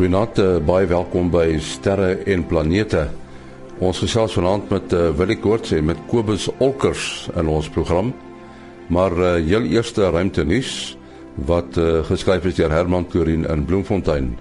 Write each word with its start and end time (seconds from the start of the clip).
Goeienaand, 0.00 0.38
uh, 0.40 0.52
baie 0.64 0.86
welkom 0.88 1.26
by 1.28 1.58
Sterre 1.60 2.22
en 2.32 2.40
Planete. 2.48 3.02
Ons 3.84 3.98
gesels 4.00 4.32
vanaand 4.32 4.70
met 4.72 4.94
uh, 4.96 5.10
Willie 5.18 5.36
Koorts 5.36 5.74
en 5.76 5.90
met 5.90 6.00
Kobus 6.08 6.46
Olkers 6.56 7.26
in 7.36 7.50
ons 7.52 7.68
program. 7.68 8.08
Maar 8.88 9.18
uh, 9.18 9.34
heel 9.44 9.68
eerste 9.68 10.08
ruimte 10.08 10.46
nuus 10.48 10.96
wat 11.50 11.76
uh, 11.76 12.00
geskryf 12.08 12.48
is 12.48 12.56
deur 12.56 12.72
Herman 12.72 13.04
Turin 13.12 13.44
in 13.44 13.66
Bloemfontein. 13.68 14.32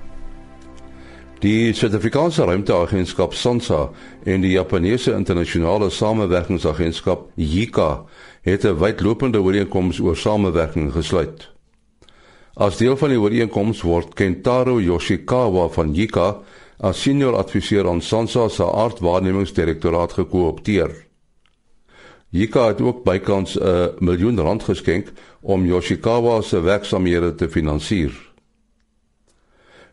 Die 1.43 1.75
Suid-Afrikaanse 1.75 2.47
Ruimteagentskap 2.47 3.35
SANSA 3.35 3.89
en 4.23 4.47
die 4.47 4.55
Japannese 4.55 5.11
Internasionale 5.11 5.91
Samewerkingsagentskap 5.91 7.33
JICA 7.35 8.05
het 8.47 8.63
'n 8.63 8.79
wydlopende 8.79 9.43
ooreenkoms 9.43 9.99
oor 9.99 10.15
samewerking 10.15 10.93
gesluit. 10.95 11.49
As 12.55 12.77
deel 12.77 12.97
van 12.97 13.09
die 13.13 13.19
ooreenkoms 13.19 13.81
word 13.85 14.15
Kentaro 14.17 14.79
Yoshikawa 14.81 15.67
van 15.69 15.93
JICA 15.93 16.29
as 16.79 17.01
senior 17.01 17.35
adviseur 17.37 17.87
aan 17.87 18.01
SANSA 18.01 18.47
se 18.49 18.63
aardwaarnemingsdirektoraat 18.63 20.13
gekoopteer. 20.13 20.95
JICA 22.29 22.67
het 22.67 22.81
ook 22.81 23.03
bykans 23.03 23.57
'n 23.59 23.91
miljoen 23.99 24.39
rand 24.39 24.63
geskenk 24.63 25.11
om 25.41 25.65
Yoshikawa 25.65 26.41
se 26.41 26.61
werksamehede 26.61 27.35
te 27.35 27.49
finansier. 27.49 28.11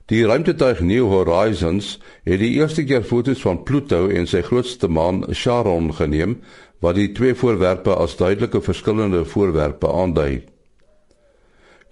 Die 0.07 0.27
ruimtetuig 0.27 0.81
New 0.81 1.09
Horizons 1.11 1.99
het 2.23 2.39
die 2.39 2.51
eerste 2.61 2.85
keer 2.85 3.03
foto's 3.03 3.41
van 3.41 3.63
Pluto 3.63 4.09
en 4.09 4.27
sy 4.27 4.43
grootste 4.43 4.89
maan 4.89 5.25
Charon 5.31 5.95
geneem 5.95 6.37
wat 6.79 6.95
die 6.95 7.13
twee 7.13 7.35
voorwerpe 7.35 7.95
as 7.95 8.17
duidelike 8.17 8.61
verskillende 8.61 9.25
voorwerpe 9.25 9.89
aandui. 9.93 10.56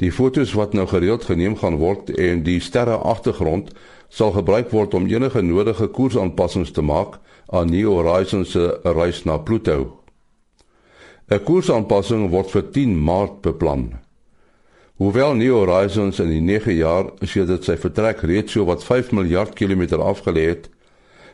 Die 0.03 0.11
fotos 0.13 0.53
wat 0.59 0.73
nou 0.75 0.87
gereeld 0.91 1.25
geneem 1.25 1.57
gaan 1.57 1.77
word 1.79 2.11
en 2.19 2.43
die 2.43 2.59
sterre 2.61 2.97
agtergrond 2.99 3.71
sal 4.11 4.33
gebruik 4.35 4.73
word 4.75 4.95
om 4.95 5.07
enige 5.07 5.43
nodige 5.43 5.87
koersaanpassings 5.87 6.73
te 6.75 6.83
maak 6.83 7.21
aan 7.47 7.71
New 7.71 7.93
Horizons 7.95 8.51
se 8.51 8.81
reis 8.83 9.23
na 9.25 9.39
Pluto. 9.39 10.01
'n 11.31 11.41
Koersaanpassing 11.41 12.31
word 12.31 12.51
vir 12.51 12.71
10 12.71 12.99
Maart 12.99 13.41
beplan. 13.43 13.93
Hoewel 14.97 15.35
New 15.35 15.55
Horizons 15.55 16.21
in 16.21 16.29
die 16.29 16.41
9 16.41 16.75
jaar 16.75 17.11
sedert 17.21 17.65
sy 17.65 17.77
vertrek 17.77 18.23
reeds 18.23 18.53
so 18.53 18.65
wat 18.65 18.85
5 18.85 19.13
miljard 19.13 19.55
kilometer 19.55 19.99
afgelê 19.99 20.47
het, 20.49 20.71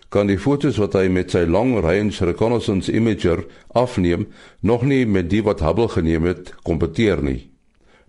kan 0.09 0.27
die 0.27 0.39
fotos 0.39 0.79
wat 0.79 0.95
hy 0.95 1.09
met 1.09 1.31
sy 1.31 1.45
Long 1.45 1.81
Range 1.81 2.25
Reconnaissance 2.25 2.93
Imager 2.93 3.45
afneem 3.73 4.29
nog 4.61 4.83
nie 4.83 5.07
met 5.07 5.31
die 5.31 5.43
wat 5.43 5.61
Hubble 5.61 5.89
geneem 5.89 6.25
het 6.25 6.55
kompeteer 6.63 7.23
nie. 7.23 7.50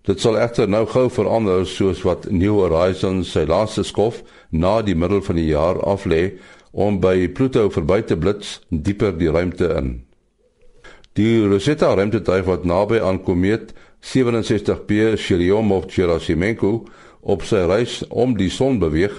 Dit 0.02 0.22
sal 0.22 0.40
egter 0.42 0.70
nou 0.70 0.86
gou 0.90 1.10
verander 1.14 1.66
soos 1.70 2.00
wat 2.02 2.26
New 2.34 2.56
Horizons 2.64 3.36
sy 3.36 3.44
laaste 3.46 3.84
skof 3.86 4.24
na 4.50 4.80
die 4.82 4.96
middel 4.98 5.22
van 5.22 5.38
die 5.38 5.52
jaar 5.52 5.78
aflê 5.86 6.40
om 6.72 6.98
by 7.04 7.28
Pluto 7.38 7.68
verby 7.70 8.00
te 8.10 8.18
blits 8.18 8.60
dieper 8.70 9.14
die 9.20 9.30
ruimte 9.30 9.70
in. 9.78 9.92
Die 11.20 11.44
Rosetta 11.46 11.92
ruimtetuig 11.94 12.48
wat 12.48 12.66
naby 12.66 13.02
aan 13.04 13.22
komeet 13.22 13.76
67P 14.02 15.20
Churyumov-Gerasimenko 15.22 16.74
op 17.22 17.46
sy 17.46 17.62
reis 17.70 18.00
om 18.10 18.34
die 18.40 18.50
son 18.50 18.80
beweeg, 18.82 19.14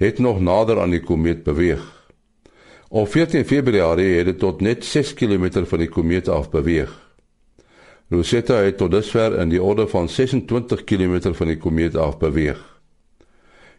het 0.00 0.18
nog 0.18 0.40
nader 0.40 0.80
aan 0.80 0.94
die 0.94 1.02
komeet 1.04 1.44
beweeg. 1.44 1.82
Op 2.88 3.08
14 3.12 3.44
Februarie 3.44 4.16
het 4.16 4.32
dit 4.32 4.38
tot 4.38 4.60
net 4.60 4.84
6 4.84 5.12
km 5.14 5.64
van 5.66 5.84
die 5.84 5.92
komeet 5.92 6.28
af 6.28 6.48
beweeg. 6.50 7.01
Rosetta 8.12 8.58
het 8.60 8.76
tot 8.76 8.90
dusver 8.92 9.38
in 9.40 9.48
die 9.48 9.62
orde 9.62 9.86
van 9.88 10.08
26 10.08 10.84
km 10.84 11.32
van 11.32 11.48
die 11.48 11.56
komeet 11.56 11.94
af 11.96 12.18
beweeg. 12.20 12.60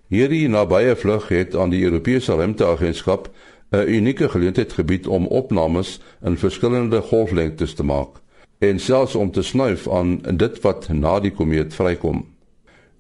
Hierdie 0.10 0.48
nabye 0.50 0.96
vlug 0.98 1.28
het 1.30 1.54
aan 1.56 1.70
die 1.70 1.84
Europese 1.86 2.34
Ruimteagentskap 2.40 3.30
'n 3.70 3.88
unieke 3.88 4.30
geleentheid 4.30 4.74
gebied 4.74 5.08
om 5.08 5.28
opnames 5.28 6.00
in 6.26 6.38
verskillende 6.38 7.02
golflengtes 7.02 7.74
te 7.74 7.84
maak 7.84 8.22
en 8.58 8.80
selfs 8.80 9.16
om 9.16 9.32
te 9.32 9.42
snuif 9.42 9.90
aan 9.90 10.18
dit 10.18 10.62
wat 10.62 10.90
na 10.90 11.20
die 11.20 11.32
komeet 11.32 11.74
vrykom. 11.74 12.26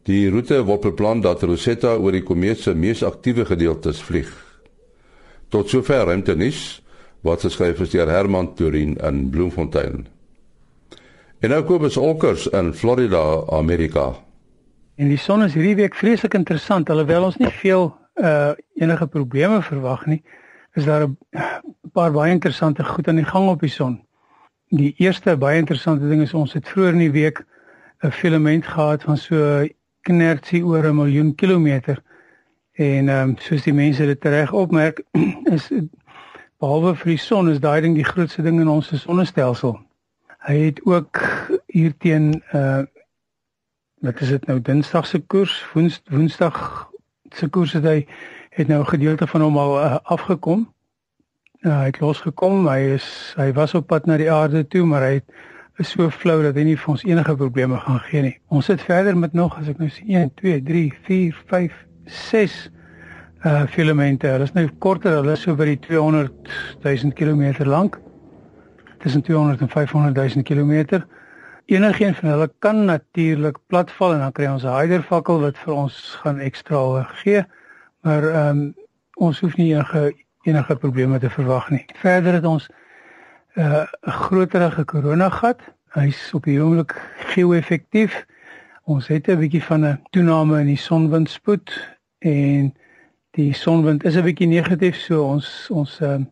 Die 0.03 0.29
roete 0.29 0.63
word 0.63 0.81
beplan 0.81 1.21
dat 1.21 1.43
Rosetta 1.43 1.95
oor 1.95 2.11
die 2.11 2.23
komeet 2.23 2.59
se 2.59 2.75
mees 2.75 3.03
aktiewe 3.03 3.45
gedeeltes 3.45 4.01
vlieg. 4.01 4.31
Tot 5.49 5.69
sover 5.69 6.05
ruimtenis 6.05 6.81
wat 7.21 7.41
geskryf 7.41 7.79
is 7.79 7.89
deur 7.89 8.09
Herman 8.09 8.53
Turin 8.53 8.97
in 8.97 9.29
Bloemfontein. 9.29 10.07
En 11.43 11.49
nou 11.49 11.63
Kobus 11.67 11.97
Olkers 11.97 12.47
in 12.47 12.73
Florida, 12.73 13.43
Amerika. 13.49 14.13
En 14.95 15.09
die 15.11 15.17
son 15.17 15.41
is 15.43 15.57
hierdie 15.57 15.75
week 15.75 15.95
vreeslik 15.99 16.37
interessant 16.39 16.87
alhoewel 16.89 17.27
ons 17.27 17.35
nie 17.41 17.49
veel 17.51 17.89
uh 18.15 18.53
enige 18.79 19.07
probleme 19.11 19.57
verwag 19.61 20.05
nie. 20.07 20.21
Is 20.79 20.87
daar 20.87 21.03
'n 21.03 21.17
paar 21.91 22.15
baie 22.15 22.31
interessante 22.31 22.83
goed 22.83 23.07
aan 23.07 23.19
die 23.19 23.27
gang 23.33 23.49
op 23.49 23.59
die 23.59 23.69
son. 23.69 23.99
Die 24.69 24.93
eerste 24.97 25.35
baie 25.37 25.59
interessante 25.59 26.07
ding 26.07 26.21
is 26.21 26.33
ons 26.33 26.53
het 26.53 26.67
vroeër 26.67 26.93
in 26.93 27.03
die 27.03 27.11
week 27.11 27.43
'n 28.03 28.11
filament 28.11 28.65
gehad 28.65 29.03
van 29.03 29.17
so 29.17 29.67
knertsie 30.01 30.65
oor 30.65 30.87
'n 30.87 30.95
miljoen 30.95 31.35
kilometer. 31.35 32.03
En 32.71 33.09
ehm 33.09 33.29
um, 33.29 33.37
soos 33.37 33.63
die 33.63 33.73
mense 33.73 34.05
dit 34.05 34.23
reg 34.23 34.51
opmerk, 34.51 35.03
is 35.55 35.71
behalwe 36.59 36.95
vir 36.95 37.07
die 37.07 37.17
son 37.17 37.49
is 37.49 37.59
daai 37.59 37.81
ding 37.81 37.95
die 37.95 38.11
grootste 38.11 38.41
ding 38.41 38.59
in 38.59 38.67
ons 38.67 39.01
sonnestelsel. 39.01 39.79
Hy 40.43 40.57
het 40.59 40.81
ook 40.83 41.19
hier 41.71 41.93
teen 41.97 42.43
uh 42.53 42.83
wat 44.03 44.19
is 44.19 44.33
dit 44.33 44.45
nou 44.45 44.57
Dinsdag 44.61 45.05
se 45.07 45.21
koers, 45.31 45.53
Woens, 45.71 46.01
Woensdag 46.11 46.57
se 47.31 47.47
koers 47.47 47.71
het 47.77 47.85
hy 47.87 48.07
het 48.51 48.67
nou 48.67 48.81
'n 48.81 48.87
gedeelte 48.87 49.27
van 49.27 49.41
hom 49.41 49.57
al 49.57 49.77
uh, 49.79 49.95
afgekom. 50.03 50.73
Uh, 51.61 51.77
hy 51.79 51.85
het 51.85 51.99
losgekom. 51.99 52.67
Hy 52.67 52.79
is 52.99 53.33
hy 53.37 53.53
was 53.53 53.73
op 53.73 53.87
pad 53.87 54.05
na 54.05 54.17
die 54.17 54.31
aarde 54.31 54.67
toe, 54.67 54.83
maar 54.85 55.01
hy 55.01 55.13
het, 55.13 55.31
is 55.77 55.89
so 55.89 56.09
flou 56.09 56.43
dat 56.43 56.55
hy 56.55 56.63
nie 56.63 56.77
vir 56.77 56.89
ons 56.89 57.03
enige 57.03 57.35
probleme 57.35 57.79
gaan 57.79 57.99
gee 57.99 58.21
nie. 58.21 58.37
Ons 58.47 58.65
sit 58.65 58.81
verder 58.81 59.17
met 59.17 59.33
nog 59.33 59.57
as 59.57 59.67
ek 59.67 59.77
nou 59.77 59.89
sien 59.89 60.07
1 60.07 60.33
2 60.33 60.61
3 60.63 60.93
4 61.07 61.43
5 61.47 61.85
6 62.05 62.71
uh 63.45 63.65
filamente. 63.67 64.27
Hulle 64.27 64.43
is 64.43 64.53
nou 64.53 64.67
korter, 64.79 65.15
hulle 65.15 65.31
is 65.31 65.41
so 65.41 65.55
by 65.55 65.65
die 65.65 65.79
200 65.79 66.31
000 66.83 67.13
km 67.15 67.63
lank 67.63 67.99
tussen 69.03 69.21
200 69.21 69.61
en 69.61 69.69
500 69.69 70.15
000 70.15 70.43
km. 70.43 71.01
Enigeen 71.65 72.15
van 72.15 72.29
hulle 72.29 72.51
kan 72.59 72.85
natuurlik 72.85 73.57
platval 73.67 74.13
en 74.13 74.19
dan 74.19 74.31
kry 74.31 74.45
ons 74.47 74.63
'n 74.63 74.75
hydervakkel 74.79 75.39
wat 75.39 75.57
vir 75.57 75.73
ons 75.73 76.19
gaan 76.21 76.39
ekstra 76.39 77.03
gee. 77.03 77.43
Maar 78.01 78.23
ehm 78.23 78.49
um, 78.49 78.75
ons 79.13 79.39
hoef 79.39 79.55
nie 79.55 79.73
enige 79.73 80.15
enige 80.43 80.75
probleme 80.75 81.19
te 81.19 81.29
verwag 81.29 81.69
nie. 81.69 81.85
Verder 81.95 82.33
het 82.33 82.45
ons 82.45 82.69
uh, 83.53 83.63
'n 83.63 83.87
uh, 84.09 84.13
groterige 84.25 84.83
koronagat. 84.83 85.59
Hy's 85.89 86.33
op 86.33 86.43
die 86.43 86.61
oomblik 86.61 86.95
geo-effektief. 87.17 88.25
Ons 88.83 89.07
het 89.07 89.27
'n 89.27 89.39
bietjie 89.39 89.63
van 89.63 89.85
'n 89.85 90.01
toename 90.09 90.59
in 90.59 90.65
die 90.65 90.77
sonwindspoed 90.77 91.97
en 92.19 92.73
die 93.31 93.53
sonwind 93.53 94.03
is 94.03 94.15
'n 94.15 94.23
bietjie 94.23 94.47
negatief 94.47 94.95
so 94.95 95.23
ons 95.23 95.69
ons 95.71 95.99
ehm 95.99 96.21
uh, 96.21 96.27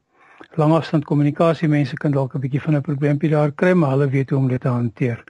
langafstand 0.59 1.05
kommunikasie 1.05 1.67
mense 1.67 1.95
kan 1.95 2.11
dalk 2.11 2.35
'n 2.35 2.39
bietjie 2.39 2.61
van 2.61 2.75
'n 2.75 2.81
probleempie 2.81 3.29
daar 3.29 3.51
kry, 3.51 3.73
maar 3.73 3.89
hulle 3.89 4.09
weet 4.09 4.29
hoe 4.29 4.39
om 4.39 4.47
dit 4.47 4.61
te 4.61 4.67
hanteer. 4.67 5.23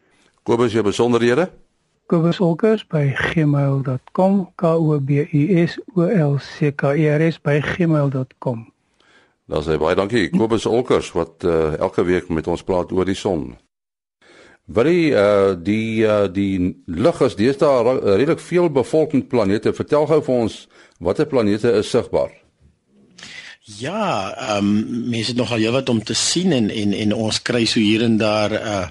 Kobus, 0.43 0.71
jou 0.71 0.83
besonderhede? 0.83 1.49
Kobus 2.11 2.39
Olkers 2.39 2.87
by 2.87 3.13
gmail.com 3.15 4.51
k 4.55 4.63
o 4.67 4.99
b 4.99 5.23
u 5.31 5.67
s 5.67 5.79
o 5.95 6.01
l 6.01 6.37
c 6.39 6.71
k 6.75 6.95
e 6.95 7.07
r 7.07 7.21
s 7.31 7.39
by 7.39 7.61
gmail.com. 7.61 8.65
Dan 9.45 9.63
sê 9.63 9.77
baie 9.77 9.95
dankie 9.95 10.29
Kobus 10.29 10.65
Olkers 10.65 11.12
wat 11.12 11.44
uh, 11.44 11.77
elke 11.79 12.03
week 12.03 12.29
met 12.29 12.47
ons 12.47 12.63
praat 12.63 12.91
oor 12.91 13.06
die 13.06 13.15
son. 13.15 13.56
Die 14.71 15.12
uh 15.12 15.56
die 15.56 16.03
uh 16.03 16.27
die 16.31 16.83
lug 16.85 17.21
is 17.21 17.35
deesdae 17.35 17.95
redelik 18.00 18.39
veel 18.39 18.69
bevolking 18.71 19.27
planete. 19.27 19.74
Vertel 19.74 20.07
gou 20.07 20.21
vir 20.21 20.35
ons 20.35 20.67
watter 21.00 21.25
planete 21.25 21.71
is 21.79 21.89
sigbaar? 21.89 22.40
Ja, 23.63 24.34
ehm 24.38 24.58
um, 24.58 25.10
mense 25.10 25.30
het 25.30 25.36
nogal 25.38 25.58
heelwat 25.58 25.90
om 25.90 26.04
te 26.04 26.13
sien 26.13 26.52
en 26.52 26.69
en 26.69 26.94
en 26.94 27.13
ons 27.13 27.42
kry 27.42 27.66
so 27.66 27.80
hier 27.80 28.02
en 28.02 28.18
daar 28.18 28.50
'n 28.50 28.56
uh, 28.56 28.88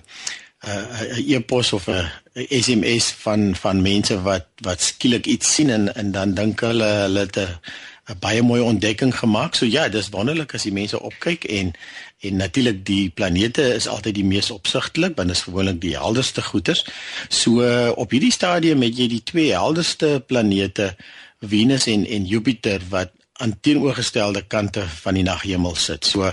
'n 0.62 1.18
uh, 1.18 1.34
e-pos 1.34 1.72
of 1.72 1.86
'n 1.86 2.06
uh, 2.34 2.62
SMS 2.62 3.10
van 3.10 3.56
van 3.56 3.82
mense 3.82 4.22
wat 4.22 4.46
wat 4.62 4.80
skielik 4.80 5.26
iets 5.26 5.54
sien 5.54 5.70
en 5.70 5.94
en 5.94 6.12
dan 6.12 6.34
dink 6.34 6.60
hulle 6.60 6.84
hulle 6.84 7.18
het 7.18 7.36
'n 7.36 8.18
baie 8.20 8.42
mooi 8.42 8.60
ontdekking 8.62 9.18
gemaak. 9.18 9.54
So 9.54 9.66
ja, 9.66 9.88
dis 9.88 10.08
wonderlik 10.08 10.54
as 10.54 10.62
die 10.62 10.72
mense 10.72 11.00
opkyk 11.00 11.44
en 11.44 11.72
en 12.20 12.36
natuurlik 12.36 12.86
die 12.86 13.10
planete 13.10 13.74
is 13.74 13.86
altyd 13.88 14.14
die 14.14 14.24
mees 14.24 14.50
opsigtelik 14.50 15.16
want 15.16 15.28
dit 15.28 15.36
is 15.36 15.42
gewoonlik 15.42 15.80
die 15.80 15.96
helderste 15.96 16.42
goeters. 16.42 16.84
So 17.28 17.62
uh, 17.62 17.90
op 17.94 18.10
hierdie 18.10 18.32
stadium 18.32 18.82
het 18.82 18.96
jy 18.96 19.08
die 19.08 19.22
twee 19.22 19.50
helderste 19.52 20.22
planete 20.26 20.96
Venus 21.40 21.86
en 21.86 22.06
en 22.06 22.26
Jupiter 22.26 22.80
wat 22.88 23.10
aan 23.40 23.56
teenoorgestelde 23.60 24.42
kante 24.46 24.84
van 25.02 25.16
die 25.16 25.24
naghemel 25.24 25.74
sit. 25.74 26.06
So 26.06 26.28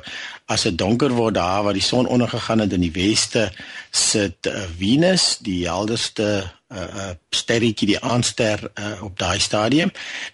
as 0.46 0.68
dit 0.68 0.78
donker 0.78 1.14
word 1.16 1.38
daar 1.40 1.64
waar 1.64 1.76
die 1.76 1.84
son 1.84 2.08
ondergegaan 2.08 2.60
het 2.60 2.76
in 2.76 2.84
die 2.84 2.94
weste 2.96 3.50
sit 3.92 4.48
uh, 4.48 4.68
Venus, 4.78 5.38
die 5.44 5.66
helderste 5.68 6.57
'n 6.70 6.76
uh, 6.76 6.84
uh, 6.96 7.12
sterretjie 7.30 7.88
die 7.88 8.00
aanster 8.00 8.72
uh, 8.76 9.04
op 9.04 9.20
daai 9.20 9.40
stadium 9.40 9.92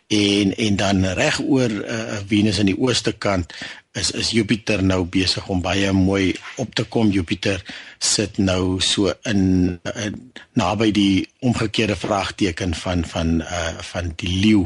en 0.07 0.55
en 0.55 0.75
dan 0.75 1.05
reg 1.05 1.39
oor 1.39 1.69
uh, 1.69 2.17
Venus 2.27 2.59
aan 2.59 2.71
die 2.71 2.79
ooste 2.79 3.11
kant 3.11 3.53
is 3.93 4.11
is 4.11 4.31
Jupiter 4.33 4.81
nou 4.83 5.03
besig 5.05 5.47
om 5.47 5.61
baie 5.61 5.91
mooi 5.93 6.33
op 6.57 6.73
te 6.75 6.83
kom. 6.83 7.11
Jupiter 7.13 7.61
sit 7.99 8.37
nou 8.41 8.81
so 8.81 9.13
in, 9.29 9.79
in 9.93 10.15
naby 10.57 10.89
die 10.91 11.27
omgekeerde 11.45 11.95
vraagteken 11.95 12.73
van 12.75 13.05
van 13.05 13.41
uh 13.41 13.77
van 13.93 14.11
die 14.15 14.33
leeu 14.45 14.65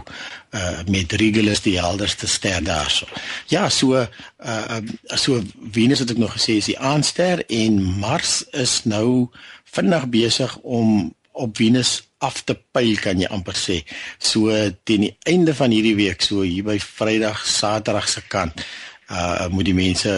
uh 0.56 0.80
met 0.88 1.12
Regulus 1.20 1.62
die 1.62 1.76
helderste 1.80 2.28
ster 2.28 2.64
daarso. 2.64 3.08
Ja, 3.52 3.70
so 3.70 4.00
uh 4.00 4.80
so 5.16 5.44
Venus 5.72 6.00
het 6.00 6.16
ek 6.16 6.24
nog 6.24 6.38
gesê 6.40 6.58
is 6.62 6.72
die 6.72 6.80
aanster 6.80 7.44
en 7.46 7.84
Mars 7.84 8.46
is 8.52 8.84
nou 8.84 9.28
vinnig 9.64 10.08
besig 10.08 10.58
om 10.64 11.14
op 11.38 11.58
Venus 11.58 12.02
af 12.24 12.42
te 12.44 12.56
pyl 12.74 12.98
kan 13.02 13.22
jy 13.22 13.30
amper 13.34 13.58
sê. 13.58 13.82
So 14.18 14.54
teen 14.84 15.06
die 15.06 15.16
einde 15.30 15.54
van 15.58 15.74
hierdie 15.74 15.96
week, 15.98 16.26
so 16.26 16.42
hier 16.42 16.66
by 16.66 16.78
Vrydag, 16.82 17.44
Saterdag 17.46 18.10
se 18.10 18.24
kant 18.28 18.66
uh 19.08 19.48
moet 19.54 19.70
die 19.70 19.78
mense 19.78 20.12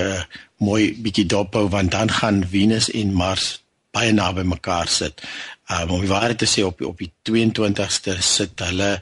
mooi 0.66 0.94
bietjie 0.98 1.28
dop 1.30 1.54
hou 1.54 1.68
want 1.70 1.92
dan 1.94 2.10
gaan 2.10 2.42
Venus 2.52 2.90
en 2.90 3.14
Mars 3.14 3.60
baie 3.94 4.14
naby 4.14 4.46
mekaar 4.48 4.90
sit. 4.90 5.22
Um 5.70 5.98
om 5.98 6.02
die 6.02 6.10
waarheid 6.10 6.40
te 6.42 6.50
sê 6.50 6.66
op 6.66 6.82
op 6.86 6.98
die 6.98 7.12
22ste 7.30 8.18
sit 8.26 8.66
hulle 8.66 8.96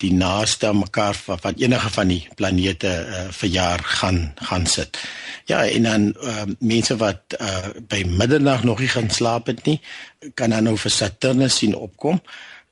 die 0.00 0.12
naaste 0.12 0.68
aan 0.68 0.78
mekaar 0.78 1.14
van, 1.14 1.38
van 1.38 1.58
enige 1.60 1.90
van 1.90 2.08
die 2.08 2.22
planete 2.36 2.92
uh, 3.08 3.26
verjaar 3.30 3.82
gaan 3.84 4.32
gaan 4.34 4.66
sit. 4.66 4.98
Ja, 5.44 5.66
en 5.66 5.82
dan 5.82 6.08
uh, 6.22 6.46
mense 6.58 6.96
wat 6.96 7.36
uh, 7.40 7.74
by 7.88 8.04
middernag 8.06 8.64
nog 8.64 8.80
nie 8.80 8.88
gaan 8.88 9.10
slaap 9.10 9.46
het 9.46 9.64
nie, 9.66 9.80
kan 10.34 10.50
dan 10.50 10.64
nou 10.64 10.76
vir 10.78 10.90
Saturnus 10.90 11.60
sien 11.62 11.74
opkom. 11.76 12.22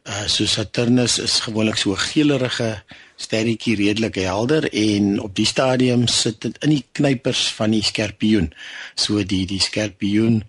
Uh, 0.08 0.24
so 0.26 0.46
Saturnus 0.46 1.18
is 1.18 1.40
gewoonlik 1.44 1.76
so 1.76 1.94
geelerige 1.94 2.82
sterretjie 3.20 3.76
redelik 3.76 4.16
helder 4.24 4.64
en 4.72 5.18
op 5.20 5.34
die 5.36 5.46
stadium 5.46 6.06
sit 6.08 6.40
dit 6.40 6.56
in 6.64 6.72
die 6.72 6.84
knypers 6.96 7.50
van 7.52 7.74
die 7.76 7.84
skorpioen. 7.84 8.48
So 8.96 9.20
die 9.24 9.44
die 9.50 9.60
skorpioen 9.60 10.40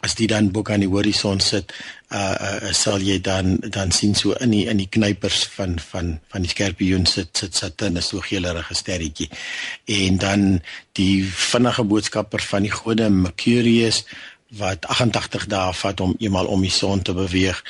as 0.00 0.14
dit 0.16 0.28
dan 0.28 0.50
bo 0.52 0.64
aan 0.64 0.84
die 0.84 0.88
horison 0.88 1.40
sit, 1.44 1.72
uh, 2.08 2.34
uh 2.64 2.72
sal 2.76 3.02
jy 3.04 3.18
dan 3.20 3.58
dan 3.68 3.92
sien 3.92 4.14
so 4.14 4.32
in 4.40 4.54
die 4.54 4.64
in 4.70 4.80
die 4.80 4.88
knypers 4.88 5.44
van 5.56 5.78
van 5.90 6.18
van 6.32 6.46
die 6.46 6.50
skorpioen 6.50 7.06
sit 7.06 7.36
sit 7.36 7.56
Saturnus 7.56 8.10
so 8.12 8.24
geelerige 8.24 8.74
sterretjie. 8.74 9.30
En 9.86 10.18
dan 10.18 10.60
die 10.98 11.24
vinnige 11.24 11.84
boodskapper 11.84 12.40
van 12.40 12.68
die 12.68 12.74
gode 12.74 13.10
Mercurius 13.10 14.04
wat 14.58 14.86
88 14.86 15.46
dae 15.46 15.72
vat 15.72 16.00
om 16.00 16.16
eenmal 16.18 16.48
om 16.50 16.62
die 16.66 16.74
son 16.74 17.02
te 17.02 17.14
beweeg 17.14 17.62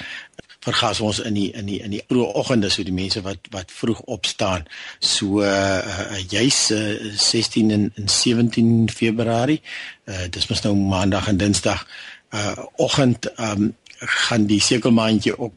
vergas 0.64 1.00
ons 1.00 1.20
in 1.24 1.36
die 1.36 1.48
in 1.56 1.68
die 1.68 1.78
in 1.80 1.94
die 1.94 2.02
vroeë 2.08 2.34
oggende 2.40 2.68
so 2.72 2.84
die 2.84 2.94
mense 2.94 3.22
wat 3.24 3.48
wat 3.54 3.72
vroeg 3.72 4.00
opstaan 4.12 4.66
so 4.98 5.40
uh, 5.40 5.80
uh, 5.80 6.20
juis 6.28 6.60
uh, 6.76 6.82
16 7.16 7.72
en, 7.76 7.86
en 7.96 8.08
17 8.08 8.90
Februarie 8.92 9.60
uh, 10.04 10.26
dis 10.28 10.48
mos 10.50 10.64
nou 10.66 10.74
maandag 10.76 11.30
en 11.32 11.40
dinsdag 11.40 11.86
uh, 12.34 12.64
oggend 12.76 13.30
um, 13.40 13.74
gaan 14.00 14.46
die 14.48 14.60
sekelmaandjie 14.60 15.38
ook 15.38 15.52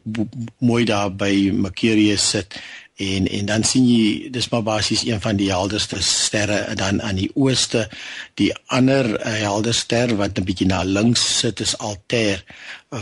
mooi 0.58 0.84
daar 0.84 1.12
by 1.12 1.50
Mercurius 1.54 2.28
sit 2.30 2.58
en 2.94 3.26
en 3.26 3.46
dan 3.46 3.64
sien 3.66 3.86
jy 3.88 4.30
dis 4.30 4.46
maar 4.52 4.62
basies 4.62 5.02
een 5.06 5.20
van 5.20 5.36
die 5.36 5.48
helderste 5.50 5.98
sterre 6.02 6.74
dan 6.78 7.02
aan 7.02 7.18
die 7.18 7.30
ooste. 7.34 7.88
Die 8.38 8.52
ander 8.66 9.08
uh, 9.18 9.32
helder 9.42 9.74
ster 9.74 10.14
wat 10.16 10.38
'n 10.38 10.46
bietjie 10.46 10.66
na 10.66 10.82
links 10.82 11.24
sit 11.38 11.60
is 11.60 11.78
Altair 11.78 12.44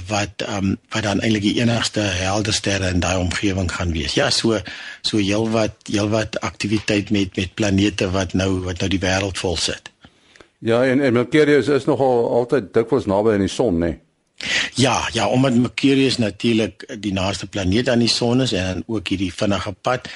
wat 0.09 0.45
um, 0.49 0.79
wat 0.89 1.03
dan 1.03 1.21
eintlik 1.21 1.43
die 1.43 1.61
enigste 1.61 2.01
helder 2.01 2.53
sterre 2.53 2.89
in 2.89 3.01
daai 3.01 3.19
omgewing 3.19 3.73
gaan 3.73 3.93
wees. 3.93 4.15
Ja 4.15 4.31
so 4.31 4.61
so 5.03 5.19
heelwat 5.19 5.77
heelwat 5.85 6.41
aktiwiteit 6.41 7.11
met 7.11 7.37
met 7.37 7.55
planete 7.55 8.11
wat 8.11 8.33
nou 8.33 8.61
wat 8.61 8.79
nou 8.79 8.89
die 8.89 9.05
wêreld 9.05 9.39
vol 9.39 9.57
sit 9.57 9.92
ja 10.63 10.85
en 10.87 11.03
en 11.03 11.13
Mercurius 11.19 11.69
is 11.69 11.89
nogal 11.91 12.25
altyd 12.39 12.73
dikwels 12.75 13.07
naby 13.11 13.37
aan 13.37 13.47
die 13.47 13.53
son 13.53 13.79
nê 13.79 13.91
nee? 13.91 14.01
Ja, 14.75 15.09
ja, 15.13 15.29
omdat 15.29 15.55
Mercurius 15.55 16.17
natuurlik 16.19 16.97
die 16.99 17.13
naaste 17.13 17.47
planeet 17.47 17.89
aan 17.89 18.03
die 18.03 18.09
son 18.09 18.41
is 18.41 18.53
en 18.53 18.83
ook 18.87 19.09
hierdie 19.09 19.33
vinnige 19.35 19.73
pad 19.73 20.09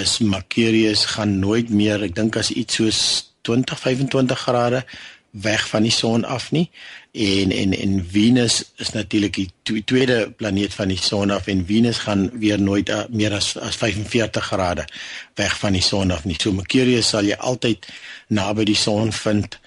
is 0.00 0.18
Mercurius 0.18 1.04
gaan 1.04 1.38
nooit 1.38 1.68
meer, 1.70 2.02
ek 2.02 2.14
dink 2.16 2.38
as 2.40 2.50
iets 2.50 2.80
soos 2.80 3.00
20 3.48 3.78
25 3.80 4.40
grade 4.46 4.84
weg 5.30 5.66
van 5.68 5.84
die 5.84 5.92
son 5.92 6.24
af 6.24 6.50
nie. 6.52 6.68
En 7.12 7.52
en 7.52 7.72
en 7.76 7.98
Venus 8.10 8.62
is 8.76 8.90
natuurlik 8.90 9.34
die 9.34 9.84
tweede 9.84 10.30
planeet 10.30 10.74
van 10.74 10.88
die 10.88 11.00
son 11.00 11.30
af 11.30 11.46
en 11.46 11.64
Venus 11.66 11.98
gaan 11.98 12.30
weer 12.38 12.60
nooit 12.60 12.88
uh, 12.88 13.04
meer 13.10 13.34
as 13.34 13.56
as 13.58 13.76
45 13.76 14.44
grade 14.44 14.84
weg 15.34 15.58
van 15.58 15.72
die 15.72 15.82
son 15.82 16.10
af 16.10 16.24
nie. 16.24 16.36
So 16.40 16.52
Mercurius 16.52 17.08
sal 17.08 17.28
jy 17.28 17.36
altyd 17.36 17.88
naby 18.28 18.64
die 18.64 18.78
son 18.78 19.12
vind 19.12 19.58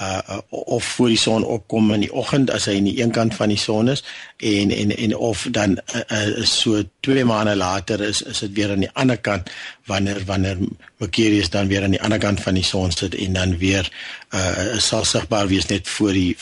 uh, 0.00 0.18
uh 0.30 0.38
of 0.50 0.84
voor 0.84 1.08
die 1.08 1.18
son 1.18 1.44
opkom 1.44 1.92
in 1.94 2.04
die 2.04 2.12
oggend 2.12 2.50
as 2.50 2.66
hy 2.70 2.76
aan 2.78 2.88
die 2.88 3.02
een 3.02 3.12
kant 3.14 3.34
van 3.34 3.52
die 3.52 3.58
son 3.58 3.88
is 3.92 4.02
en 4.36 4.70
en 4.70 4.96
en 4.96 5.16
of 5.16 5.46
dan 5.50 5.78
uh, 5.94 6.02
uh, 6.08 6.44
so 6.44 6.82
2 7.06 7.24
maande 7.24 7.56
later 7.56 8.00
is 8.00 8.22
is 8.22 8.38
dit 8.44 8.52
weer 8.58 8.70
aan 8.70 8.86
die 8.86 8.92
ander 8.92 9.18
kant 9.18 9.50
wanneer 9.90 10.22
wanneer 10.26 10.58
Mercurius 11.00 11.50
dan 11.50 11.68
weer 11.68 11.84
aan 11.84 11.96
die 11.96 12.02
ander 12.02 12.18
kant 12.18 12.40
van 12.40 12.54
die 12.54 12.64
son 12.64 12.92
sit 12.92 13.14
en 13.14 13.32
dan 13.32 13.56
weer 13.58 13.92
uh 14.34 14.78
sal 14.78 15.04
sigbaar 15.04 15.48
wees 15.50 15.66
net 15.66 15.88
voor 15.88 16.12
die 16.12 16.36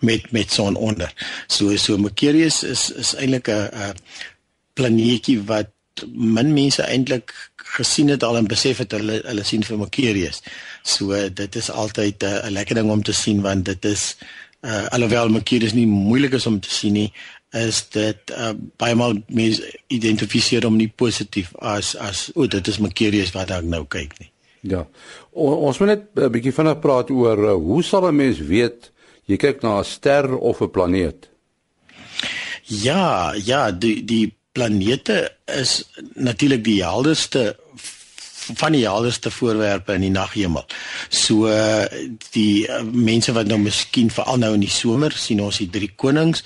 met 0.00 0.30
met 0.32 0.52
son 0.52 0.76
onder. 0.76 1.12
So 1.46 1.76
so 1.76 1.98
Mercurius 1.98 2.62
is 2.62 2.90
is 2.92 3.14
eintlik 3.14 3.48
'n 3.48 3.94
planeetjie 4.74 5.42
wat 5.44 5.74
min 6.06 6.52
mense 6.52 6.82
eintlik 6.82 7.47
gesien 7.76 8.08
het 8.08 8.22
al 8.22 8.36
en 8.36 8.48
besef 8.48 8.78
het 8.82 8.92
hulle 8.96 9.20
hulle 9.24 9.44
sien 9.44 9.64
vir 9.64 9.78
Mercurius. 9.78 10.42
So 10.82 11.16
dit 11.28 11.56
is 11.56 11.70
altyd 11.70 12.22
eh, 12.22 12.30
'n 12.30 12.46
uh, 12.46 12.52
lekker 12.58 12.74
ding 12.74 12.90
om 12.90 13.02
te 13.02 13.12
sien 13.12 13.42
want 13.42 13.64
dit 13.64 13.84
is 13.84 14.16
uh, 14.60 14.86
alhoewel 14.86 15.28
Mercurius 15.28 15.72
nie 15.72 15.86
moeilik 15.86 16.32
is 16.32 16.46
om 16.46 16.60
te 16.60 16.70
sien 16.70 16.92
nie, 16.92 17.12
is 17.52 17.84
dit 17.94 18.32
uh, 18.36 18.52
baie 18.76 18.94
maal 18.94 19.20
mense 19.26 19.62
identifiseer 19.86 20.64
hom 20.64 20.76
nie 20.76 20.88
positief 20.88 21.54
as 21.58 21.94
as 21.96 22.30
o, 22.34 22.46
dit 22.46 22.68
is 22.68 22.78
Mercurius 22.78 23.32
wat 23.32 23.50
ek 23.50 23.64
nou 23.64 23.84
kyk 23.88 24.18
nie. 24.18 24.30
Ja. 24.60 24.86
O, 25.32 25.54
ons 25.68 25.78
moet 25.78 25.88
net 25.94 26.04
'n 26.16 26.32
bietjie 26.32 26.52
vinnig 26.52 26.80
praat 26.80 27.10
oor 27.10 27.38
uh, 27.38 27.54
hoe 27.54 27.82
sal 27.82 28.08
'n 28.08 28.16
mens 28.16 28.38
weet 28.38 28.90
jy 29.26 29.36
kyk 29.36 29.62
na 29.62 29.78
'n 29.80 29.84
ster 29.84 30.36
of 30.36 30.60
'n 30.60 30.70
planeet? 30.70 31.28
Ja, 32.68 33.32
ja, 33.32 33.70
die 33.72 34.04
die 34.04 34.37
planete 34.58 35.20
is 35.54 35.84
natuurlik 36.18 36.64
die 36.66 36.82
helderste 36.82 37.54
van 38.58 38.72
die 38.72 38.86
helderste 38.88 39.30
voorwerpe 39.30 39.94
in 39.94 40.06
die 40.06 40.10
naghemel. 40.10 40.64
So 41.12 41.50
die 42.32 42.64
uh, 42.66 42.80
mense 42.82 43.34
wat 43.36 43.46
nou 43.50 43.60
miskien 43.60 44.10
veral 44.10 44.40
nou 44.40 44.54
in 44.56 44.64
die 44.64 44.72
somer 44.72 45.14
sien 45.14 45.42
ons 45.44 45.60
die 45.62 45.70
drie 45.70 45.90
konings 45.94 46.42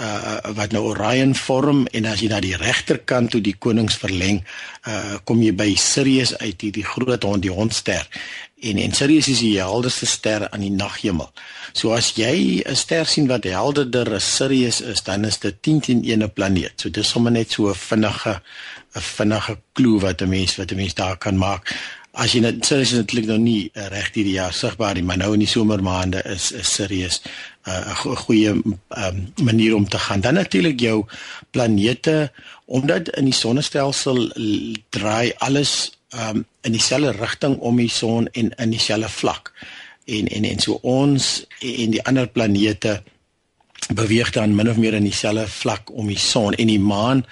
uh 0.00 0.38
wat 0.56 0.72
nou 0.72 0.86
Orion 0.88 1.34
vorm 1.36 1.84
en 1.92 2.06
as 2.08 2.22
jy 2.22 2.28
na 2.32 2.40
die 2.40 2.56
regterkant 2.56 3.30
toe 3.34 3.40
die 3.44 3.56
konings 3.58 3.98
verleng, 4.00 4.40
uh 4.88 5.18
kom 5.28 5.42
jy 5.44 5.52
by 5.52 5.74
Sirius 5.76 6.32
uit, 6.38 6.56
die, 6.58 6.72
die 6.72 6.86
groot 6.86 7.22
hond, 7.28 7.44
die 7.44 7.52
hondster. 7.52 8.08
En 8.62 8.78
en 8.78 8.94
Sirius 8.94 9.28
is 9.28 9.42
die 9.42 9.58
helderste 9.58 10.06
ster 10.06 10.46
aan 10.50 10.64
die 10.64 10.72
naghemel. 10.72 11.28
So 11.72 11.92
as 11.92 12.12
jy 12.16 12.62
'n 12.64 12.76
ster 12.76 13.06
sien 13.06 13.28
wat 13.28 13.44
helderder 13.44 14.14
as 14.14 14.36
Sirius 14.36 14.80
is, 14.80 15.02
dan 15.02 15.24
is 15.24 15.38
dit 15.38 15.62
10 15.62 15.80
teen 15.80 16.04
1 16.04 16.22
'n 16.22 16.32
planeet. 16.32 16.72
So 16.76 16.88
dis 16.88 17.08
sommer 17.08 17.32
net 17.32 17.50
so 17.50 17.68
'n 17.68 17.74
vinnige 17.74 18.40
'n 18.94 19.00
vinnige 19.00 19.58
klou 19.72 20.00
wat 20.00 20.22
'n 20.22 20.28
mens 20.28 20.56
wat 20.56 20.70
'n 20.70 20.76
mens 20.76 20.94
daar 20.94 21.16
kan 21.16 21.36
maak. 21.36 21.74
As 22.12 22.34
jy 22.34 22.42
net 22.44 22.60
Sirius 22.68 22.90
is 22.92 22.98
eintlik 23.00 23.24
nog 23.24 23.38
nie 23.40 23.70
reg 23.72 24.10
hierdie 24.12 24.34
jaar 24.34 24.52
sigbaar 24.52 24.98
nie, 24.98 25.04
maar 25.08 25.16
nou 25.16 25.30
in 25.32 25.40
die 25.40 25.48
somermaande 25.48 26.20
is 26.28 26.50
is 26.52 26.68
Sirius 26.68 27.22
'n 27.64 27.70
uh, 27.70 28.16
goeie 28.26 28.50
um, 28.52 29.32
manier 29.40 29.74
om 29.74 29.88
te 29.88 29.98
gaan. 29.98 30.20
Dan 30.20 30.34
natuurlik 30.34 30.80
jou 30.80 31.06
planete 31.50 32.32
omdat 32.66 33.08
in 33.16 33.24
die 33.24 33.34
sonnestelsel 33.34 34.28
draai 34.90 35.32
alles 35.38 35.92
um, 36.10 36.44
in 36.60 36.72
dieselfde 36.72 37.12
rigting 37.16 37.56
om 37.58 37.76
die 37.76 37.88
son 37.88 38.28
en 38.32 38.52
in 38.56 38.70
dieselfde 38.70 39.08
vlak. 39.08 39.52
En 40.04 40.28
en 40.28 40.44
en 40.44 40.58
so 40.58 40.78
ons 40.82 41.46
en 41.60 41.90
die 41.90 42.02
ander 42.04 42.28
planete 42.28 43.02
beweeg 43.94 44.30
dan 44.30 44.54
min 44.54 44.70
of 44.70 44.76
meer 44.76 44.94
in 44.94 45.08
dieselfde 45.08 45.48
vlak 45.48 45.90
om 45.90 46.06
die 46.06 46.18
son 46.18 46.52
en 46.52 46.66
die 46.66 46.80
maan 46.80 47.24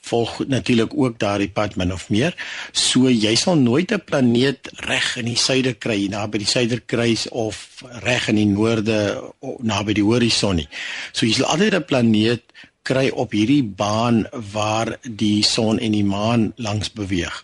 volg 0.00 0.46
natuurlik 0.46 0.92
ook 0.94 1.18
daardie 1.18 1.50
pad 1.50 1.76
min 1.76 1.92
of 1.92 2.08
meer. 2.08 2.36
So 2.72 3.08
jy 3.08 3.34
sal 3.36 3.56
nooit 3.56 3.92
'n 3.92 4.04
planeet 4.04 4.70
reg 4.88 5.16
in 5.16 5.24
die 5.24 5.36
suide 5.36 5.74
kry, 5.74 6.06
naby 6.08 6.38
die 6.38 6.46
suiderkruis 6.46 7.28
of 7.28 7.82
reg 8.02 8.28
in 8.28 8.36
die 8.36 8.46
noorde 8.46 9.22
naby 9.60 9.92
die 9.92 10.04
horison 10.04 10.56
nie. 10.56 10.68
So 11.12 11.26
jy 11.26 11.32
sal 11.32 11.46
altyd 11.46 11.74
'n 11.74 11.84
planeet 11.84 12.42
kry 12.88 13.08
op 13.12 13.34
hierdie 13.36 13.62
baan 13.62 14.24
waar 14.52 14.94
die 15.04 15.44
son 15.46 15.78
en 15.78 15.92
die 15.96 16.04
maan 16.06 16.52
langs 16.56 16.90
beweeg. 16.96 17.42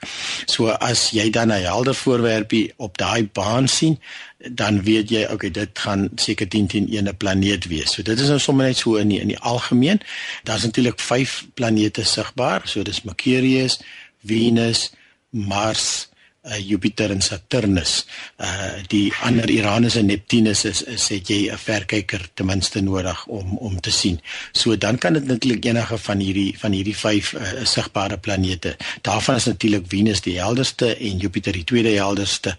So 0.51 0.73
as 0.73 1.11
jy 1.17 1.31
dan 1.31 1.53
'n 1.53 1.65
helder 1.65 1.95
voorwerpie 1.95 2.73
op 2.77 2.99
daai 2.99 3.29
baan 3.33 3.69
sien, 3.69 3.99
dan 4.39 4.83
weet 4.83 5.11
jy 5.11 5.25
okay 5.33 5.51
dit 5.51 5.79
gaan 5.79 6.09
seker 6.17 6.49
10 6.49 6.67
teen 6.67 6.89
1 6.89 7.09
'n 7.09 7.17
planeet 7.17 7.65
wees. 7.67 7.93
So 7.93 8.03
dit 8.03 8.21
is 8.21 8.29
nou 8.29 8.39
sommer 8.39 8.67
net 8.67 8.77
so 8.77 8.97
in 8.97 9.09
die, 9.09 9.21
in 9.21 9.29
die 9.29 9.39
algemeen. 9.39 10.01
Daar's 10.45 10.63
natuurlik 10.63 11.01
5 11.01 11.47
planete 11.55 12.05
sigbaar. 12.05 12.63
So 12.65 12.83
dis 12.83 13.03
Mercurius, 13.03 13.81
Venus, 14.25 14.93
Mars, 15.31 16.09
uh, 16.45 16.59
Jupiter 16.59 17.11
en 17.11 17.23
Saturnus. 17.23 18.05
Uh 18.39 18.83
die 18.89 19.13
ander 19.25 19.51
Uranus 19.51 19.97
en 19.97 20.07
Neptunus 20.07 20.65
is 20.65 20.83
is 20.83 21.09
het 21.09 21.29
jy 21.29 21.51
'n 21.51 21.59
verkyker 21.59 22.29
ten 22.35 22.47
minste 22.47 22.81
nodig 22.81 23.27
om 23.27 23.57
om 23.59 23.81
te 23.81 23.91
sien. 23.91 24.21
So 24.53 24.77
dan 24.77 24.99
kan 24.99 25.13
dit 25.13 25.27
natuurlik 25.27 25.65
enige 25.65 25.99
van 25.99 26.19
hierdie 26.19 26.55
van 26.59 26.73
hierdie 26.73 26.97
vyf 26.97 27.33
uh, 27.35 27.65
sigbare 27.65 28.19
planete. 28.19 28.77
Daarvan 29.03 29.35
is 29.35 29.45
natuurlik 29.45 29.85
Venus 29.89 30.21
die 30.21 30.39
helderste 30.39 30.97
en 30.97 31.19
Jupiter 31.19 31.53
die 31.53 31.65
tweede 31.65 31.91
helderste 31.97 32.57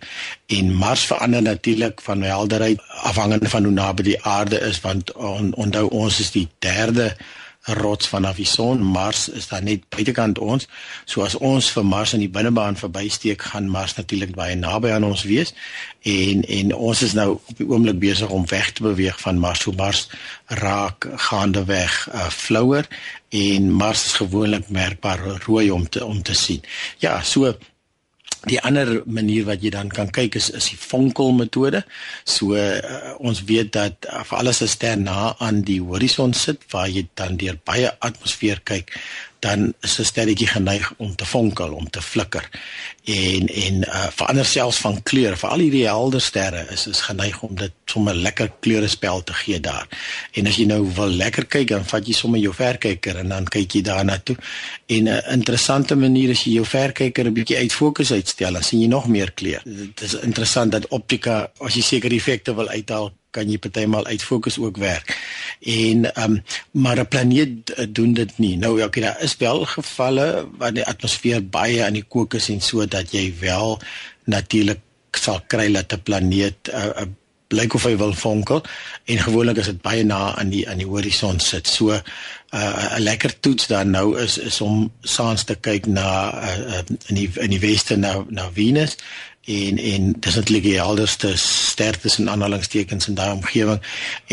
en 0.47 0.73
Mars 0.73 1.05
verander 1.05 1.41
natuurlik 1.41 2.01
van 2.01 2.21
helderheid 2.21 2.81
afhangende 2.87 3.49
van 3.49 3.63
hoe 3.63 3.73
naby 3.73 4.03
die 4.03 4.23
aarde 4.23 4.59
is 4.59 4.81
want 4.81 5.13
on, 5.13 5.53
onthou 5.53 5.89
ons 5.89 6.19
is 6.19 6.31
die 6.31 6.47
derde 6.59 7.15
rots 7.65 8.07
vanaf 8.07 8.35
die 8.35 8.45
son. 8.45 8.83
Mars 8.83 9.29
is 9.29 9.47
dan 9.47 9.63
net 9.63 9.89
buitekant 9.89 10.39
ons. 10.39 10.67
So 11.05 11.25
as 11.25 11.35
ons 11.35 11.69
vir 11.73 11.85
Mars 11.85 12.13
in 12.13 12.21
die 12.21 12.29
binnebaan 12.29 12.77
verbysteek, 12.77 13.41
gaan 13.51 13.69
Mars 13.69 13.95
natuurlik 13.97 14.35
baie 14.37 14.55
naby 14.55 14.91
aan 14.93 15.07
ons 15.07 15.25
wees. 15.25 15.53
En 16.05 16.43
en 16.43 16.73
ons 16.75 17.01
is 17.01 17.13
nou 17.17 17.29
op 17.35 17.57
die 17.57 17.67
oomblik 17.67 17.99
besig 17.99 18.29
om 18.29 18.45
weg 18.49 18.71
te 18.71 18.85
beweeg 18.85 19.19
van 19.21 19.39
Mars. 19.41 19.65
So 19.65 19.73
Mars 19.77 20.07
raak 20.61 21.07
gaande 21.29 21.65
weg 21.65 22.07
uh, 22.13 22.29
flouer 22.29 22.87
en 23.29 23.71
Mars 23.71 24.05
is 24.05 24.19
gewoonlik 24.21 24.69
merkbaar 24.69 25.25
rooi 25.47 25.71
om 25.71 25.89
te 25.89 26.05
om 26.05 26.21
te 26.21 26.33
sien. 26.33 26.61
Ja, 27.01 27.21
so 27.23 27.55
Die 28.45 28.59
ander 28.61 29.01
manier 29.05 29.45
wat 29.49 29.63
jy 29.65 29.71
dan 29.73 29.89
kan 29.89 30.11
kyk 30.13 30.35
is 30.39 30.51
is 30.53 30.69
die 30.69 30.79
vonkel 30.79 31.31
metode. 31.33 31.83
So 32.23 32.53
uh, 32.53 33.15
ons 33.17 33.43
weet 33.49 33.73
dat 33.73 34.05
uh, 34.09 34.23
vir 34.23 34.37
alles 34.37 34.61
'n 34.61 34.67
ster 34.67 34.97
na 34.97 35.35
aan 35.39 35.61
die 35.61 35.81
horison 35.81 36.33
sit 36.33 36.61
waar 36.71 36.89
jy 36.89 37.07
dan 37.13 37.37
deur 37.37 37.57
baie 37.65 37.89
atmosfeer 37.99 38.61
kyk, 38.63 38.93
dan 39.45 39.73
is 39.81 39.99
'n 39.99 40.03
sterretjie 40.03 40.47
geneig 40.47 40.93
om 40.97 41.15
te 41.15 41.25
vonkel, 41.25 41.73
om 41.73 41.89
te 41.89 42.01
flikker. 42.01 42.49
En 43.03 43.47
en 43.47 43.75
uh, 43.75 44.07
verander 44.15 44.45
selfs 44.45 44.77
van 44.77 45.03
kleur. 45.03 45.37
Vir 45.37 45.49
al 45.49 45.59
hierdie 45.59 45.85
helder 45.85 46.21
sterre 46.21 46.65
is 46.73 46.87
is 46.87 47.01
geneig 47.01 47.41
om 47.41 47.55
dit 47.55 47.71
sommer 47.85 48.15
lekker 48.15 48.51
kleurespel 48.59 49.23
te 49.23 49.33
gee 49.33 49.59
daar. 49.59 49.87
En 50.31 50.47
as 50.47 50.57
jy 50.57 50.65
nou 50.65 50.81
wil 50.95 51.09
lekker 51.09 51.45
kyk, 51.45 51.67
dan 51.67 51.85
vat 51.85 52.07
jy 52.07 52.13
sommer 52.13 52.39
jou 52.39 52.53
verkyker 52.53 53.21
en 53.21 53.29
dan 53.29 53.45
kyk 53.45 53.77
jy 53.77 53.81
daarna 53.81 54.17
toe. 54.17 54.35
En 54.85 55.03
'n 55.03 55.07
uh, 55.07 55.19
interessante 55.31 55.95
manier 55.95 56.29
is 56.29 56.43
jy 56.43 56.53
jou 56.53 56.65
verkyker 56.65 57.25
'n 57.25 57.33
bietjie 57.33 57.57
uit 57.57 57.73
fokus 57.73 58.11
uitstel, 58.11 58.53
dan 58.53 58.63
sien 58.63 58.81
jy 58.81 58.87
nog 58.87 59.07
meer 59.07 59.31
kleur. 59.31 59.61
Dit 59.65 60.01
is 60.01 60.13
interessant 60.13 60.71
dat 60.71 60.87
optika 60.87 61.51
as 61.59 61.73
jy 61.73 61.81
sekere 61.81 62.15
effekte 62.15 62.55
wil 62.55 62.67
uithaal 62.67 63.13
kan 63.35 63.51
jy 63.51 63.59
partymal 63.61 64.07
uit 64.07 64.23
fokus 64.23 64.57
ook 64.61 64.79
werk. 64.81 65.11
En 65.59 66.07
ehm 66.13 66.37
um, 66.37 66.43
maar 66.71 66.99
'n 66.99 67.07
planeet 67.07 67.51
uh, 67.69 67.85
doen 67.89 68.13
dit 68.13 68.37
nie. 68.37 68.55
Nou 68.57 68.79
ja, 68.79 68.85
okay, 68.85 69.03
daar 69.03 69.21
is 69.21 69.37
wel 69.37 69.65
gevalle 69.65 70.47
waar 70.57 70.73
die 70.73 70.85
atmosfeer 70.85 71.43
baie 71.43 71.83
aan 71.83 71.99
die 71.99 72.07
kook 72.07 72.33
is 72.33 72.49
en 72.49 72.61
so 72.61 72.87
dat 72.87 73.11
jy 73.11 73.33
wel 73.39 73.79
natuurlik 74.25 74.81
sal 75.11 75.41
kry 75.47 75.71
dat 75.71 75.93
'n 75.93 76.03
planeet 76.03 76.71
'n 76.71 76.75
uh, 76.75 76.85
uh, 76.85 77.07
blyk 77.47 77.75
of 77.77 77.83
hy 77.85 77.93
wil 77.97 78.13
vonkel 78.13 78.63
en 79.05 79.19
gewoonlik 79.21 79.59
is 79.61 79.69
dit 79.69 79.81
baie 79.81 80.03
na 80.03 80.33
aan 80.35 80.49
die 80.49 80.63
aan 80.69 80.81
die 80.81 80.89
horison 80.89 81.39
sit. 81.39 81.67
So 81.67 81.93
'n 81.93 82.01
uh, 82.51 82.95
lekker 82.97 83.39
toets 83.39 83.67
dan 83.67 83.89
nou 83.89 84.17
is 84.19 84.37
is 84.37 84.61
om 84.61 84.91
saans 85.01 85.43
te 85.43 85.55
kyk 85.55 85.85
na 85.85 86.09
uh, 86.33 86.81
in 87.07 87.15
die 87.15 87.29
in 87.35 87.49
die 87.49 87.59
weste 87.59 87.95
na 87.95 88.25
na 88.29 88.49
Venus 88.53 88.97
en 89.45 89.77
en 89.77 90.13
dis 90.25 90.37
eintlik 90.39 90.63
die 90.65 90.77
helderste 90.79 91.35
ster 91.37 91.99
tussen 92.01 92.29
aanhalingstekens 92.29 93.07
in 93.11 93.17
daai 93.17 93.31
omgewing 93.35 93.81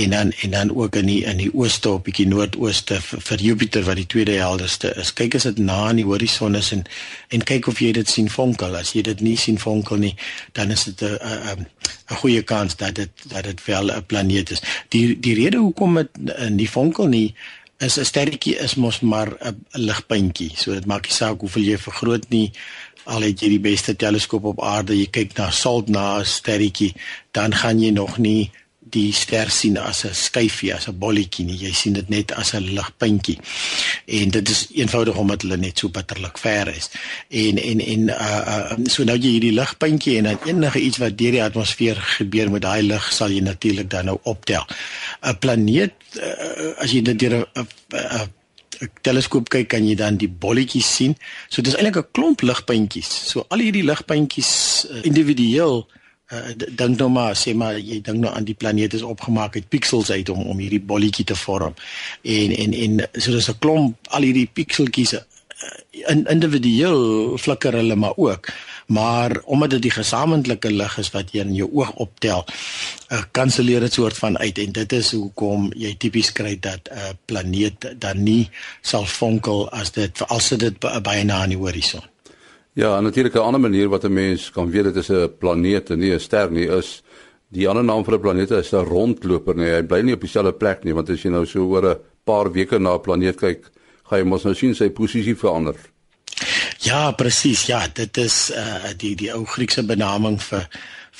en 0.00 0.10
dan 0.10 0.32
en 0.40 0.50
dan 0.50 0.72
ook 0.76 0.96
in 0.96 1.06
die 1.06 1.24
in 1.28 1.36
die 1.36 1.50
ooste 1.54 1.90
op 1.90 2.04
bietjie 2.04 2.26
noordooste 2.26 3.00
vir, 3.00 3.20
vir 3.20 3.44
Jupiter 3.48 3.84
wat 3.84 4.00
die 4.00 4.06
tweede 4.06 4.38
helderste 4.40 4.94
is. 4.96 5.12
Kyk 5.12 5.36
as 5.36 5.48
dit 5.50 5.58
na 5.58 5.76
aan 5.90 6.00
die 6.00 6.08
horison 6.08 6.56
is 6.56 6.72
en 6.72 6.84
en 7.28 7.44
kyk 7.44 7.68
of 7.68 7.80
jy 7.84 7.92
dit 7.92 8.08
sien 8.08 8.30
vonkel. 8.32 8.76
As 8.76 8.94
jy 8.96 9.04
dit 9.04 9.20
nie 9.20 9.36
sien 9.36 9.60
vonkel 9.60 10.00
nie, 10.00 10.14
dan 10.52 10.70
is 10.70 10.84
dit 10.84 11.02
'n 11.02 11.18
'n 11.56 11.66
'n 12.10 12.20
goeie 12.24 12.42
kans 12.42 12.76
dat 12.76 12.94
dit 12.94 13.10
dat 13.28 13.44
dit 13.44 13.64
wel 13.64 13.92
'n 13.92 14.06
planeet 14.06 14.50
is. 14.50 14.62
Die 14.88 15.20
die 15.20 15.34
rede 15.34 15.56
hoekom 15.56 15.94
dit 15.94 16.08
in 16.38 16.56
die 16.56 16.70
vonkel 16.70 17.06
nie 17.06 17.34
is 17.82 17.98
'n 17.98 18.04
sterretjie 18.04 18.56
is 18.56 18.74
mos 18.74 19.00
maar 19.00 19.30
'n 19.40 19.64
ligpuntjie. 19.72 20.52
So 20.56 20.72
dit 20.72 20.86
maak 20.86 21.02
nie 21.02 21.12
saak 21.12 21.40
hoeveel 21.40 21.62
jy 21.62 21.78
vergroot 21.78 22.28
nie 22.28 22.52
al 23.04 23.22
het 23.26 23.40
jy 23.40 23.48
die 23.48 23.60
beste 23.60 23.96
teleskoop 23.96 24.44
op 24.44 24.62
aarde, 24.62 24.96
jy 24.96 25.06
kyk 25.10 25.36
na 25.38 25.50
salt 25.50 25.88
na 25.88 26.18
'n 26.20 26.24
sterretjie, 26.24 26.94
dan 27.32 27.54
gaan 27.54 27.80
jy 27.80 27.90
nog 27.90 28.18
nie 28.18 28.50
die 28.92 29.12
ster 29.16 29.50
sien 29.50 29.78
as 29.78 30.04
'n 30.04 30.14
skyfie, 30.14 30.74
as 30.74 30.88
'n 30.88 30.98
bolletjie 30.98 31.44
nie. 31.44 31.56
Jy 31.56 31.72
sien 31.72 31.92
dit 31.92 32.08
net 32.08 32.32
as 32.32 32.52
'n 32.54 32.74
ligpuntjie. 32.76 33.38
En 34.06 34.28
dit 34.30 34.48
is 34.48 34.66
eenvoudig 34.74 35.16
omdat 35.16 35.42
hulle 35.42 35.56
net 35.56 35.78
so 35.78 35.88
bitterlik 35.88 36.38
ver 36.38 36.68
is. 36.68 36.90
En 37.28 37.58
en 37.58 37.80
en 37.80 38.00
uh, 38.08 38.72
uh 38.72 38.76
so 38.84 39.04
nou 39.04 39.16
jy 39.18 39.30
hierdie 39.30 39.52
ligpuntjie 39.52 40.16
en 40.18 40.24
dan 40.24 40.38
enige 40.44 40.80
iets 40.80 40.98
wat 40.98 41.18
deur 41.18 41.30
die 41.30 41.42
atmosfeer 41.42 41.96
gebeur 41.96 42.50
met 42.50 42.62
daai 42.62 42.82
lig 42.82 43.12
sal 43.12 43.30
jy 43.30 43.40
natuurlik 43.40 43.90
dan 43.90 44.04
nou 44.04 44.18
optel. 44.22 44.66
'n 45.22 45.38
Planeet 45.38 45.92
uh, 46.16 46.82
as 46.82 46.90
jy 46.90 47.02
dit 47.02 47.18
deur 47.18 47.48
'n 47.54 47.66
teleskoop 49.06 49.48
kyk 49.52 49.68
kan 49.74 49.86
jy 49.86 49.94
dan 49.98 50.18
die 50.20 50.28
bolletjies 50.28 50.88
sien. 50.96 51.16
So 51.48 51.62
dis 51.62 51.76
eintlik 51.76 51.96
'n 51.96 52.12
klomp 52.12 52.42
ligpuntjies. 52.42 53.10
So 53.30 53.46
al 53.48 53.58
hierdie 53.58 53.84
ligpuntjies 53.86 54.52
uh, 54.90 55.02
individueel 55.02 55.86
uh, 56.32 56.50
dink 56.56 56.98
nou 56.98 57.10
maar 57.10 57.34
sê 57.36 57.54
maar 57.54 57.78
jy 57.78 58.00
dink 58.00 58.18
nou 58.18 58.32
aan 58.34 58.44
die 58.44 58.54
planeet 58.54 58.94
is 58.94 59.02
opgemaak 59.02 59.56
uit 59.56 59.68
pixels 59.68 60.10
uit 60.10 60.28
om 60.28 60.42
om 60.42 60.58
hierdie 60.58 60.80
bolletjie 60.80 61.24
te 61.24 61.36
vorm. 61.36 61.74
En 62.22 62.56
en 62.56 62.72
en 62.72 63.08
so 63.12 63.30
dis 63.32 63.48
'n 63.48 63.58
klomp 63.58 63.96
al 64.08 64.22
hierdie 64.22 64.48
pixeltjies 64.52 65.14
uh, 65.14 65.24
in 66.08 66.26
individueel 66.26 67.38
flikker 67.38 67.72
hulle 67.72 67.96
maar 67.96 68.16
ook 68.16 68.48
maar 68.92 69.40
omdat 69.44 69.70
dit 69.76 69.82
die 69.88 69.94
gesamentlike 69.94 70.70
lig 70.70 70.98
is 71.00 71.10
wat 71.14 71.32
jy 71.32 71.44
in 71.46 71.54
jou 71.56 71.68
oog 71.80 71.92
optel, 72.04 72.44
uh, 72.44 73.22
kanselleer 73.32 73.80
dit 73.86 73.92
soort 73.92 74.18
van 74.20 74.38
uit 74.38 74.58
en 74.58 74.72
dit 74.72 74.92
is 74.98 75.12
hoekom 75.16 75.70
jy 75.76 75.94
tipies 75.98 76.32
kry 76.36 76.56
dat 76.60 76.88
'n 76.90 76.96
uh, 76.96 77.12
planeet 77.24 77.92
dan 77.98 78.22
nie 78.22 78.50
sal 78.82 79.06
vonkel 79.06 79.68
as 79.70 79.92
dit 79.92 80.22
as 80.28 80.48
dit 80.48 80.78
baie 80.80 81.24
na 81.24 81.42
aan 81.42 81.54
die 81.54 81.62
horison. 81.64 82.02
Ja, 82.74 83.00
natuurlik 83.00 83.34
'n 83.34 83.38
ander 83.38 83.60
manier 83.60 83.88
wat 83.88 84.04
'n 84.04 84.12
mens 84.12 84.50
kan 84.50 84.70
weet 84.70 84.84
dit 84.84 84.96
is 84.96 85.10
'n 85.10 85.32
planeet 85.38 85.90
en 85.90 85.98
nie 85.98 86.12
'n 86.12 86.20
ster 86.20 86.50
nie 86.50 86.68
is 86.68 87.02
die 87.48 87.68
ander 87.68 87.84
naam 87.84 88.04
vir 88.04 88.14
'n 88.14 88.20
planeet 88.20 88.50
is 88.50 88.72
'n 88.72 88.84
rondloper 88.84 89.54
nie. 89.54 89.70
Hy 89.70 89.82
bly 89.82 90.00
nie 90.00 90.14
op 90.14 90.20
dieselfde 90.20 90.52
plek 90.52 90.84
nie 90.84 90.94
want 90.94 91.10
as 91.10 91.22
jy 91.22 91.30
nou 91.30 91.46
so 91.46 91.64
oor 91.68 91.90
'n 91.90 91.98
paar 92.24 92.52
weke 92.52 92.78
na 92.78 92.94
'n 92.94 93.00
planeet 93.00 93.36
kyk, 93.36 93.70
gaan 94.04 94.18
jy 94.18 94.24
mos 94.24 94.44
nou 94.44 94.54
sien 94.54 94.74
sy 94.74 94.88
posisie 94.88 95.36
verander. 95.36 95.76
Ja, 96.82 97.12
presies. 97.14 97.68
Ja, 97.70 97.84
dit 97.94 98.16
is 98.18 98.50
uh 98.50 98.90
die 98.98 99.14
die 99.14 99.30
ou 99.30 99.44
Griekse 99.46 99.84
benaming 99.86 100.40
vir 100.42 100.64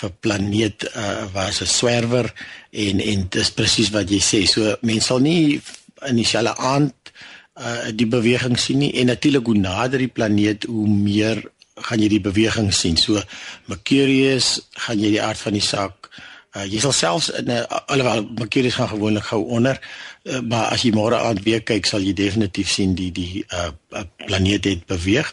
vir 0.01 0.11
planeet 0.25 0.89
uh 0.91 1.29
was 1.35 1.61
'n 1.63 1.71
swerwer 1.71 2.33
en 2.71 3.01
en 3.01 3.29
dis 3.31 3.51
presies 3.51 3.93
wat 3.95 4.11
jy 4.11 4.19
sê. 4.19 4.41
So 4.47 4.75
mense 4.83 5.07
sal 5.07 5.21
nie 5.21 5.63
in 6.09 6.17
dieselfde 6.17 6.57
aand 6.59 7.13
uh 7.55 7.95
die 7.95 8.11
beweging 8.11 8.59
sien 8.59 8.79
nie 8.79 8.93
en 8.99 9.07
natuurlik 9.07 9.47
hoe 9.47 9.59
nader 9.59 9.99
die 9.99 10.11
planeet 10.11 10.65
hoe 10.65 10.89
meer 10.89 11.45
gaan 11.77 12.03
jy 12.03 12.09
die 12.09 12.21
beweging 12.21 12.73
sien. 12.75 12.97
So 12.97 13.23
Mercurius 13.67 14.61
gaan 14.75 14.99
jy 14.99 15.15
die 15.15 15.23
aard 15.23 15.39
van 15.39 15.53
die 15.53 15.63
saak 15.63 16.02
uh 16.57 16.65
jy 16.69 16.81
sal 16.81 16.93
selfs 16.93 17.31
in 17.31 17.51
'n 17.51 17.67
alhoewel 17.87 18.27
Mercurius 18.39 18.75
gaan 18.75 18.89
gewoonlik 18.89 19.25
gou 19.25 19.45
onder 19.49 19.81
Uh, 20.23 20.39
maar 20.39 20.69
as 20.71 20.85
jy 20.87 20.93
môre 20.95 21.19
aand 21.19 21.41
weer 21.43 21.65
kyk 21.67 21.89
sal 21.89 22.05
jy 22.07 22.13
definitief 22.15 22.69
sien 22.71 22.93
die 22.95 23.09
die 23.11 23.41
uh, 23.43 23.73
uh 23.91 24.03
planeet 24.23 24.69
het 24.69 24.85
beweeg. 24.87 25.27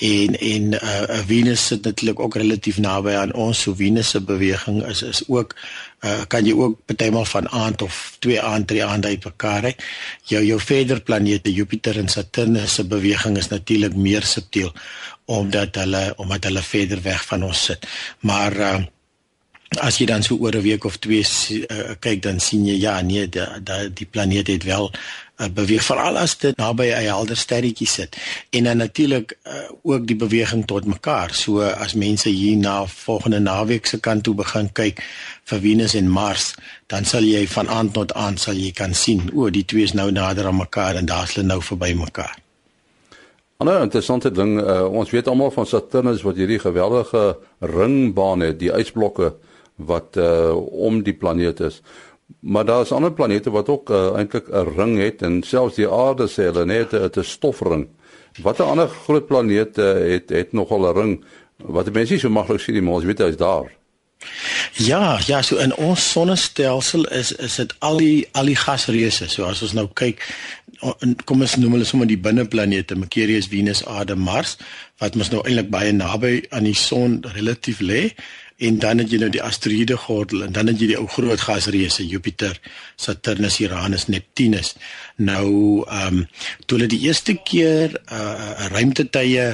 En 0.00 0.32
en 0.32 0.76
uh 0.78 1.18
Venus 1.28 1.66
sit 1.68 1.84
natuurlik 1.84 2.22
ook 2.24 2.38
relatief 2.40 2.78
naby 2.80 3.12
aan 3.20 3.34
ons 3.36 3.60
so 3.60 3.76
Venus 3.76 4.14
se 4.14 4.20
beweging 4.24 4.78
is 4.88 5.02
is 5.04 5.20
ook 5.28 5.52
uh 6.08 6.24
kan 6.32 6.48
jy 6.48 6.54
ook 6.56 6.78
partymal 6.88 7.28
van 7.28 7.50
aand 7.52 7.84
of 7.84 7.98
twee 8.24 8.40
aand 8.40 8.66
drie 8.72 8.80
aand 8.84 9.04
uit 9.04 9.28
mekaar 9.28 9.68
hê 9.68 9.74
jou 10.32 10.40
jou 10.44 10.56
verder 10.60 11.02
planete 11.04 11.52
Jupiter 11.52 11.98
en 12.00 12.08
Saturnus 12.08 12.78
se 12.80 12.84
beweging 12.84 13.36
is 13.36 13.52
natuurlik 13.52 13.96
meer 13.96 14.24
subtiel 14.24 14.72
omdat 15.28 15.76
hulle 15.76 16.14
omdat 16.16 16.48
hulle 16.48 16.64
verder 16.64 17.04
weg 17.04 17.28
van 17.28 17.44
ons 17.44 17.64
sit. 17.64 17.84
Maar 18.24 18.56
uh 18.56 18.80
as 19.78 20.00
jy 20.00 20.06
dan 20.10 20.22
so 20.22 20.34
oor 20.34 20.56
'n 20.56 20.62
week 20.62 20.84
of 20.84 20.98
twee 20.98 21.22
uh, 21.22 21.94
kyk 22.00 22.22
dan 22.22 22.40
sien 22.40 22.66
jy 22.66 22.74
ja 22.74 23.00
nee 23.00 23.28
da, 23.28 23.58
da 23.62 23.86
die 23.88 24.06
planeet 24.06 24.46
het 24.46 24.64
wel 24.64 24.90
uh, 24.90 25.46
beweeg 25.46 25.84
veral 25.84 26.18
as 26.18 26.34
dit 26.38 26.56
naby 26.56 26.90
'n 26.90 27.06
helder 27.06 27.36
sterretjie 27.36 27.86
sit. 27.86 28.16
En 28.50 28.64
dan 28.64 28.76
natuurlik 28.76 29.38
uh, 29.46 29.70
ook 29.82 30.06
die 30.06 30.16
beweging 30.16 30.66
tot 30.66 30.84
mekaar. 30.84 31.34
So 31.34 31.62
as 31.62 31.94
mense 31.94 32.28
hier 32.28 32.56
na 32.56 32.86
volgende 32.86 33.38
naweek 33.38 33.86
se 33.86 34.00
kant 34.00 34.22
toe 34.22 34.34
begin 34.34 34.72
kyk 34.72 35.02
vir 35.44 35.60
Venus 35.60 35.94
en 35.94 36.08
Mars, 36.08 36.54
dan 36.86 37.04
sal 37.04 37.22
jy 37.22 37.46
van 37.46 37.68
aand 37.68 37.92
tot 37.92 38.12
aand 38.12 38.40
sal 38.40 38.54
jy 38.54 38.72
kan 38.72 38.94
sien, 38.94 39.30
o, 39.34 39.50
die 39.50 39.64
twee 39.64 39.82
is 39.82 39.92
nou 39.92 40.10
nader 40.10 40.46
aan 40.46 40.56
mekaar 40.56 40.94
en 40.94 41.06
daar's 41.06 41.34
hulle 41.34 41.46
nou 41.46 41.62
verby 41.62 41.94
mekaar. 41.94 42.38
Ander 43.56 43.82
interessante 43.82 44.30
ding, 44.32 44.60
uh, 44.60 44.88
ons 44.88 45.10
weet 45.10 45.28
almal 45.28 45.50
van 45.50 45.66
Saturnus 45.66 46.22
wat 46.22 46.36
hierdie 46.36 46.58
geweldige 46.58 47.36
ringbaan 47.60 48.40
het, 48.40 48.58
die 48.58 48.72
ysblokke 48.72 49.34
wat 49.86 50.16
uh, 50.16 50.56
om 50.56 51.02
die 51.02 51.14
planeet 51.14 51.60
is. 51.60 51.82
Maar 52.40 52.64
daar 52.64 52.82
is 52.82 52.92
ander 52.92 53.12
planete 53.12 53.50
wat 53.50 53.68
ook 53.68 53.90
uh, 53.90 54.14
eintlik 54.16 54.48
'n 54.48 54.74
ring 54.76 54.98
het 54.98 55.22
en 55.22 55.42
selfs 55.42 55.74
die 55.74 55.88
aarde 55.88 56.28
sê 56.28 56.50
hulle 56.50 56.64
net 56.64 56.90
dit 56.90 57.16
is 57.16 57.26
'n 57.26 57.30
stofring. 57.30 57.88
Watter 58.42 58.64
ander 58.64 58.88
groot 58.88 59.26
planete 59.26 59.82
het 59.82 60.30
het 60.30 60.52
nogal 60.52 60.86
'n 60.86 60.96
ring 60.96 61.24
wat 61.56 61.92
mense 61.92 62.12
nie 62.12 62.20
so 62.20 62.28
maklik 62.28 62.60
sien 62.60 62.74
nie, 62.74 62.82
maar 62.82 62.94
ons 62.94 63.04
weet 63.04 63.18
hy's 63.18 63.36
daar. 63.36 63.68
Ja, 64.72 65.20
ja, 65.26 65.42
so 65.42 65.56
in 65.56 65.74
ons 65.76 66.10
sonnestelsel 66.12 67.04
is 67.04 67.32
is 67.32 67.56
dit 67.56 67.74
al 67.78 67.96
die 67.96 68.28
al 68.32 68.50
die 68.52 68.56
gasreuse. 68.56 69.28
So 69.28 69.44
as 69.48 69.62
ons 69.62 69.72
nou 69.76 69.86
kyk, 69.96 70.20
kom 71.24 71.40
ons 71.40 71.56
noem 71.56 71.78
hulle 71.78 71.88
sommer 71.88 72.08
die 72.08 72.20
binneplanete, 72.20 72.96
Mercurius, 72.96 73.48
Venus, 73.52 73.82
Aarde, 73.86 74.16
Mars, 74.16 74.56
wat 75.00 75.16
mos 75.16 75.32
nou 75.32 75.40
eintlik 75.44 75.70
baie 75.72 75.92
naby 75.96 76.40
aan 76.50 76.68
die 76.68 76.76
son 76.76 77.20
relatief 77.34 77.80
lê 77.80 78.10
en 78.60 78.78
dan 78.78 79.00
het 79.00 79.12
jy 79.12 79.18
nou 79.22 79.30
die 79.32 79.42
asteroïde 79.42 79.96
gordel 79.96 80.44
en 80.44 80.52
dan 80.52 80.68
het 80.68 80.80
jy 80.80 80.90
die 80.92 80.98
ou 81.00 81.06
groot 81.08 81.40
gasreuse 81.40 82.04
Jupiter, 82.06 82.58
Saturnus, 83.00 83.58
Uranus, 83.64 84.06
Neptunus. 84.12 84.74
Nou 85.16 85.84
ehm 85.88 86.20
um, 86.20 86.26
toe 86.66 86.78
hulle 86.78 86.90
die 86.92 87.02
eerste 87.08 87.34
keer 87.44 87.96
'n 87.96 88.14
uh, 88.14 88.20
uh, 88.20 88.66
ruimtetuie 88.74 89.48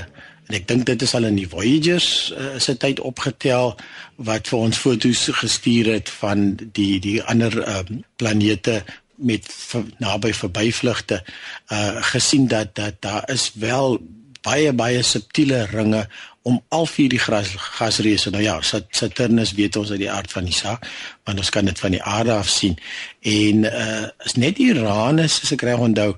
en 0.46 0.54
ek 0.58 0.68
dink 0.68 0.86
dit 0.86 1.02
is 1.02 1.14
al 1.14 1.24
in 1.30 1.38
die 1.38 1.48
Voyagers 1.48 2.32
uh, 2.38 2.58
se 2.58 2.76
tyd 2.76 3.00
opgetel 3.00 3.76
wat 4.16 4.48
vir 4.48 4.58
ons 4.58 4.78
foto's 4.78 5.28
gestuur 5.42 5.92
het 5.92 6.10
van 6.10 6.58
die 6.72 7.00
die 7.00 7.22
ander 7.22 7.62
ehm 7.62 7.92
um, 7.92 8.04
planete 8.16 8.82
met 9.16 9.46
naby 9.98 10.32
verbyvlugte 10.32 11.22
uh 11.72 12.02
gesien 12.12 12.48
dat 12.48 12.74
dat 12.74 12.94
daar 13.00 13.30
is 13.30 13.52
wel 13.54 14.00
baie 14.46 14.72
baie 14.72 15.02
subtiele 15.02 15.66
ringe 15.72 16.06
om 16.46 16.60
al 16.70 16.86
vier 16.86 17.10
die 17.10 17.18
gas, 17.18 17.50
gasreuse 17.78 18.30
nou 18.30 18.42
ja 18.44 18.60
Saturnus 18.62 19.54
weet 19.58 19.76
ons 19.80 19.90
uit 19.90 20.04
die 20.04 20.10
aard 20.12 20.30
van 20.32 20.46
die 20.46 20.54
saak 20.54 20.86
want 21.26 21.42
ons 21.42 21.50
kan 21.54 21.66
dit 21.66 21.82
van 21.82 21.96
die 21.96 22.02
aarde 22.02 22.36
af 22.36 22.50
sien. 22.50 22.78
En 23.26 23.66
uh 23.66 24.06
is 24.26 24.38
net 24.38 24.60
Uranus 24.62 25.40
as 25.42 25.52
ek 25.56 25.66
reg 25.66 25.82
onthou 25.82 26.12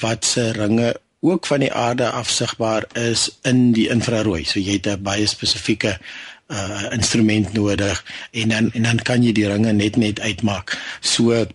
wat 0.00 0.24
se 0.24 0.50
ringe 0.56 0.94
ook 1.26 1.46
van 1.46 1.64
die 1.64 1.72
aarde 1.72 2.10
af 2.10 2.30
sigbaar 2.30 2.86
is 2.94 3.28
in 3.42 3.72
die 3.74 3.88
infrarooi. 3.90 4.44
So 4.44 4.60
jy 4.60 4.78
het 4.78 4.86
'n 4.86 5.02
baie 5.02 5.26
spesifieke 5.26 5.98
uh 6.46 6.92
instrument 6.94 7.52
nodig 7.52 8.04
en 8.30 8.48
dan 8.48 8.70
en 8.72 8.82
dan 8.82 9.02
kan 9.02 9.22
jy 9.22 9.32
die 9.32 9.48
ringe 9.48 9.72
net 9.72 9.96
net 9.96 10.20
uitmaak. 10.20 10.78
So 11.00 11.46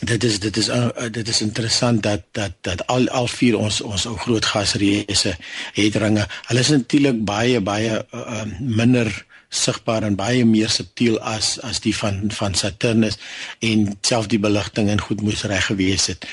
dit 0.00 0.24
is 0.24 0.38
dit 0.40 0.56
is 0.56 0.68
uh, 0.68 0.88
dit 1.10 1.28
is 1.28 1.40
interessant 1.40 2.02
dat 2.02 2.22
dat 2.32 2.52
dat 2.60 2.86
al 2.86 3.08
al 3.08 3.26
vier 3.26 3.56
ons 3.58 3.80
ons 3.80 4.06
ou 4.06 4.16
groot 4.16 4.44
gasreuse 4.44 5.36
het 5.72 5.96
ringe. 5.96 6.26
Hulle 6.46 6.60
is 6.60 6.68
natuurlik 6.68 7.24
baie 7.24 7.60
baie 7.60 8.04
uh, 8.14 8.44
minder 8.60 9.26
sigbaar 9.48 10.04
en 10.04 10.16
baie 10.16 10.44
meer 10.44 10.68
subtiel 10.68 11.16
as 11.24 11.56
as 11.64 11.80
die 11.80 11.94
van 11.96 12.28
van 12.36 12.54
Saturnus 12.54 13.16
en 13.64 13.86
self 14.04 14.28
die 14.28 14.38
beligting 14.38 14.90
en 14.92 15.00
goed 15.00 15.22
moes 15.24 15.46
reg 15.48 15.70
gewees 15.70 16.06
het 16.12 16.26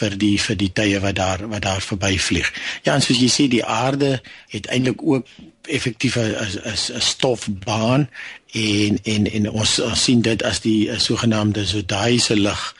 vir 0.00 0.16
die 0.16 0.38
vir 0.40 0.56
die 0.56 0.72
tye 0.72 1.00
wat 1.04 1.16
daar 1.20 1.46
wat 1.48 1.62
daar 1.62 1.84
verbyvlieg. 1.84 2.48
Ja, 2.82 2.94
en 2.94 3.04
soos 3.04 3.20
jy 3.20 3.28
sê 3.28 3.48
die 3.52 3.64
aarde 3.64 4.20
het 4.48 4.66
eintlik 4.72 5.04
ook 5.04 5.28
effektief 5.68 6.16
'n 6.16 6.32
'n 6.32 6.96
'n 6.96 7.00
stofbaan 7.00 8.08
en 8.52 8.98
en 9.04 9.30
en 9.30 9.50
ons, 9.50 9.78
ons 9.78 10.04
sien 10.04 10.20
dit 10.20 10.42
as 10.42 10.60
die 10.60 10.90
sogenaamde 10.98 11.64
zodiaese 11.66 12.36
lig 12.36 12.74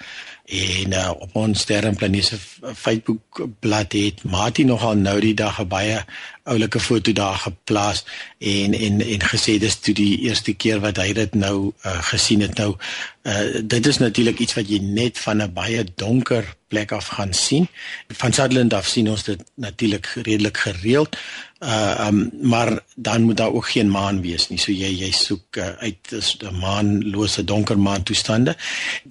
en 0.53 0.93
uh, 0.93 1.11
op 1.19 1.37
ons 1.37 1.61
sterrenplanete 1.65 2.37
Facebook 2.77 3.47
bladsy 3.65 4.05
het 4.11 4.25
Mati 4.29 4.65
nogal 4.69 4.99
nou 5.01 5.17
die 5.21 5.35
dag 5.35 5.61
'n 5.61 5.69
baie 5.69 6.05
oulike 6.45 6.81
foto 6.81 7.13
daar 7.13 7.39
geplaas 7.39 8.05
en 8.39 8.75
en 8.75 9.01
en 9.01 9.23
gesê 9.33 9.59
dis 9.59 9.79
toe 9.79 9.95
die 9.95 10.19
eerste 10.29 10.53
keer 10.53 10.81
wat 10.81 10.97
hy 10.97 11.13
dit 11.13 11.35
nou 11.35 11.73
uh, 11.87 12.03
gesien 12.03 12.41
het. 12.41 12.59
Nou 12.59 12.77
uh, 13.23 13.63
dit 13.65 13.87
is 13.87 13.99
natuurlik 13.99 14.39
iets 14.39 14.55
wat 14.55 14.69
jy 14.69 14.79
net 14.79 15.19
van 15.19 15.43
'n 15.43 15.53
baie 15.53 15.85
donker 15.95 16.57
plek 16.69 16.93
af 16.93 17.07
gaan 17.07 17.33
sien. 17.33 17.69
Van 18.09 18.33
Sutherland 18.33 18.75
af 18.75 18.87
sien 18.87 19.11
ons 19.11 19.23
dit 19.23 19.43
natuurlik 19.55 20.07
redelik 20.07 20.57
gereeld 20.57 21.17
uh 21.63 22.07
um, 22.09 22.31
maar 22.41 22.81
dan 22.95 23.23
moet 23.23 23.37
daar 23.37 23.53
ook 23.53 23.69
geen 23.71 23.91
maan 23.91 24.21
wees 24.21 24.49
nie. 24.49 24.59
So 24.59 24.73
jy 24.73 24.91
jy 24.99 25.11
soek 25.15 25.57
uh, 25.57 25.69
uit 25.79 26.13
is 26.13 26.37
'n 26.43 26.59
maanlose 26.59 27.45
donker 27.45 27.79
maan 27.79 28.03
toestande. 28.03 28.57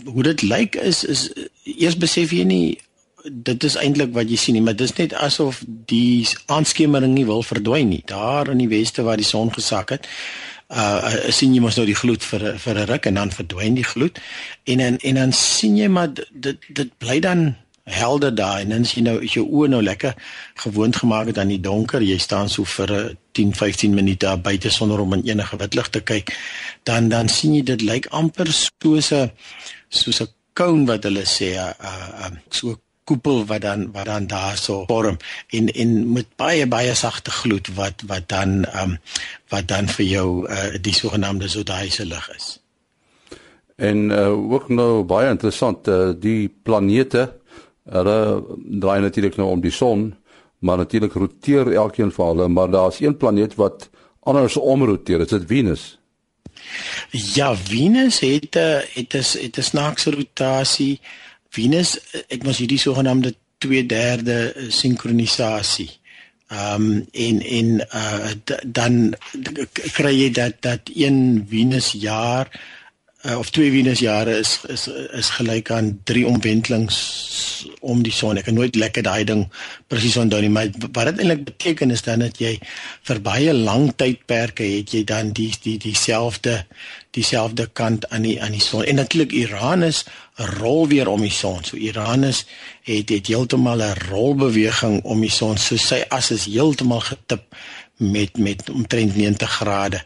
Hoe 0.06 0.24
dit 0.24 0.42
lyk 0.42 0.76
is 0.76 1.04
is 1.04 1.32
eers 1.64 1.98
besef 1.98 2.32
jy 2.32 2.44
nie 2.44 2.80
dit 3.30 3.64
is 3.64 3.76
eintlik 3.76 4.14
wat 4.14 4.30
jy 4.30 4.36
sien 4.36 4.54
nie, 4.54 4.64
maar 4.66 4.76
dit 4.76 4.90
is 4.90 4.98
net 4.98 5.14
asof 5.14 5.64
die 5.68 6.28
aanskemering 6.46 7.14
nie 7.14 7.26
wil 7.26 7.44
verdwyn 7.44 7.88
nie. 7.88 8.04
Daar 8.06 8.50
in 8.50 8.58
die 8.58 8.72
weste 8.72 9.04
waar 9.04 9.18
die 9.18 9.26
son 9.26 9.54
gesak 9.54 9.90
het, 9.90 10.08
uh 10.72 11.32
sien 11.32 11.54
jy 11.54 11.62
mos 11.62 11.76
nou 11.76 11.86
die 11.86 11.98
gloed 11.98 12.24
vir 12.24 12.58
vir 12.58 12.76
'n 12.80 12.88
ruk 12.88 13.06
en 13.06 13.14
dan 13.14 13.32
verdwyn 13.32 13.76
die 13.76 13.88
gloed. 13.88 14.20
En 14.64 14.80
en 14.80 14.98
en 14.98 15.16
dan 15.16 15.32
sien 15.32 15.78
jy 15.78 15.88
maar 15.88 16.10
dit 16.32 16.58
dit 16.70 16.98
bly 16.98 17.20
dan 17.20 17.56
helder 17.84 18.36
daar 18.36 18.60
en 18.60 18.70
dan 18.70 18.86
sien 18.86 19.06
jy 19.06 19.12
nou 19.12 19.24
is 19.26 19.34
jou 19.34 19.46
oë 19.46 19.72
nou 19.74 19.82
lekker 19.84 20.14
gewoond 20.64 20.96
gemaak 20.96 21.32
het 21.32 21.38
aan 21.42 21.54
die 21.54 21.62
donker 21.62 22.02
jy 22.02 22.18
staan 22.18 22.50
so 22.50 22.64
vir 22.64 23.16
10 23.32 23.56
15 23.58 23.94
minute 23.94 24.36
buite 24.44 24.70
sonder 24.70 25.00
om 25.00 25.14
in 25.14 25.26
enige 25.26 25.58
wit 25.58 25.76
lig 25.76 25.90
te 25.90 26.02
kyk 26.02 26.36
dan 26.84 27.10
dan 27.10 27.30
sien 27.30 27.56
jy 27.56 27.64
dit 27.64 27.82
lyk 27.82 28.08
amper 28.12 28.52
soos 28.54 29.12
'n 29.12 29.32
soos 29.90 30.22
'n 30.22 30.34
cone 30.54 30.86
wat 30.86 31.04
hulle 31.04 31.26
sê 31.26 31.58
'n 31.58 31.74
uh, 31.82 32.32
so 32.50 32.78
koepel 33.04 33.46
wat 33.46 33.62
dan 33.62 33.92
wat 33.92 34.06
dan 34.06 34.28
daar 34.28 34.58
so 34.58 34.84
vorm 34.88 35.18
en 35.50 35.68
en 35.68 36.12
met 36.14 36.28
baie 36.36 36.68
baie 36.68 36.94
sagte 36.94 37.32
gloed 37.32 37.68
wat 37.76 38.04
wat 38.08 38.30
dan 38.30 38.66
um, 38.82 38.98
wat 39.50 39.68
dan 39.68 39.88
vir 39.88 40.06
jou 40.06 40.28
uh, 40.48 40.74
die 40.82 40.94
sogenaamde 40.94 41.48
zodiaese 41.48 42.06
lig 42.06 42.30
is. 42.36 42.60
En 43.76 44.10
uh, 44.10 44.52
ook 44.52 44.70
nou 44.70 45.04
baie 45.04 45.30
interessant 45.30 45.88
uh, 45.88 46.12
die 46.20 46.50
planete 46.64 47.41
Hulle 47.90 48.44
draai 48.80 49.02
natuurlik 49.02 49.36
nou 49.36 49.50
om 49.50 49.62
die 49.62 49.72
son, 49.72 50.14
maar 50.60 50.78
natuurlik 50.78 51.14
roteer 51.14 51.74
elkeen 51.74 52.12
van 52.12 52.28
hulle, 52.28 52.48
maar 52.48 52.70
daar's 52.72 53.00
een 53.00 53.18
planeet 53.18 53.56
wat 53.56 53.90
anders 54.20 54.58
omroteer, 54.58 55.18
dit 55.18 55.32
is 55.32 55.48
Venus. 55.48 56.00
Ja, 57.12 57.56
Venus 57.56 58.20
het 58.20 58.56
'n 58.56 58.58
eh, 58.58 58.80
het 58.94 59.14
is 59.14 59.40
het 59.42 59.58
is 59.58 59.66
snaakse 59.66 60.12
rotasie. 60.12 61.00
Venus 61.50 62.00
het 62.28 62.44
mos 62.44 62.58
hierdie 62.58 62.80
sogenaamde 62.80 63.36
2/3 63.58 64.68
sinkronisasie. 64.68 65.90
Ehm 66.48 66.82
um, 66.82 67.08
en 67.12 67.42
en 67.42 67.88
uh, 67.96 68.32
dan 68.66 69.14
kry 69.94 70.14
jy 70.22 70.32
dat 70.32 70.54
dat 70.60 70.80
een 70.94 71.46
Venus 71.50 71.92
jaar 71.92 72.52
uh, 73.26 73.38
of 73.38 73.50
twee 73.50 73.72
Venusjare 73.72 74.38
is 74.38 74.60
is 74.68 74.88
is 75.12 75.30
gelyk 75.38 75.72
aan 75.72 76.00
drie 76.04 76.26
omwentelings 76.28 76.98
om 77.80 78.02
die 78.04 78.14
son. 78.14 78.38
Ek 78.38 78.50
het 78.50 78.58
nooit 78.58 78.76
lekker 78.76 79.06
daai 79.06 79.24
ding 79.28 79.44
presies 79.92 80.18
onthou 80.18 80.42
nie, 80.42 80.50
maar 80.54 80.72
wat 80.92 81.12
dit 81.12 81.22
eintlik 81.22 81.44
beteken 81.52 81.94
is 81.94 82.04
dan 82.06 82.26
dat 82.26 82.40
jy 82.42 82.56
vir 83.10 83.22
baie 83.22 83.54
lang 83.54 83.92
tydperke 83.98 84.66
het 84.78 84.94
jy 84.96 85.04
dan 85.08 85.34
die 85.38 85.52
die 85.64 85.78
dieselfde 85.82 86.62
dieselfde 87.16 87.68
kant 87.74 88.08
aan 88.10 88.26
die 88.26 88.38
aan 88.42 88.56
die 88.56 88.64
son. 88.64 88.86
En 88.86 89.02
natuurlik 89.02 89.36
Uranus 89.44 90.06
rol 90.58 90.88
weer 90.88 91.10
om 91.12 91.22
die 91.22 91.34
son. 91.34 91.64
So 91.64 91.78
Uranus 91.78 92.46
het 92.88 93.10
het 93.10 93.28
heeltemal 93.28 93.84
'n 93.84 94.08
rolbeweging 94.10 95.04
om 95.04 95.22
die 95.22 95.34
son. 95.34 95.58
So 95.58 95.78
sy 95.78 96.04
as 96.10 96.32
is 96.32 96.46
heeltemal 96.46 97.02
getip 97.02 97.56
met 98.02 98.38
met 98.38 98.70
omtrent 98.70 99.16
90 99.16 99.50
grade 99.50 100.02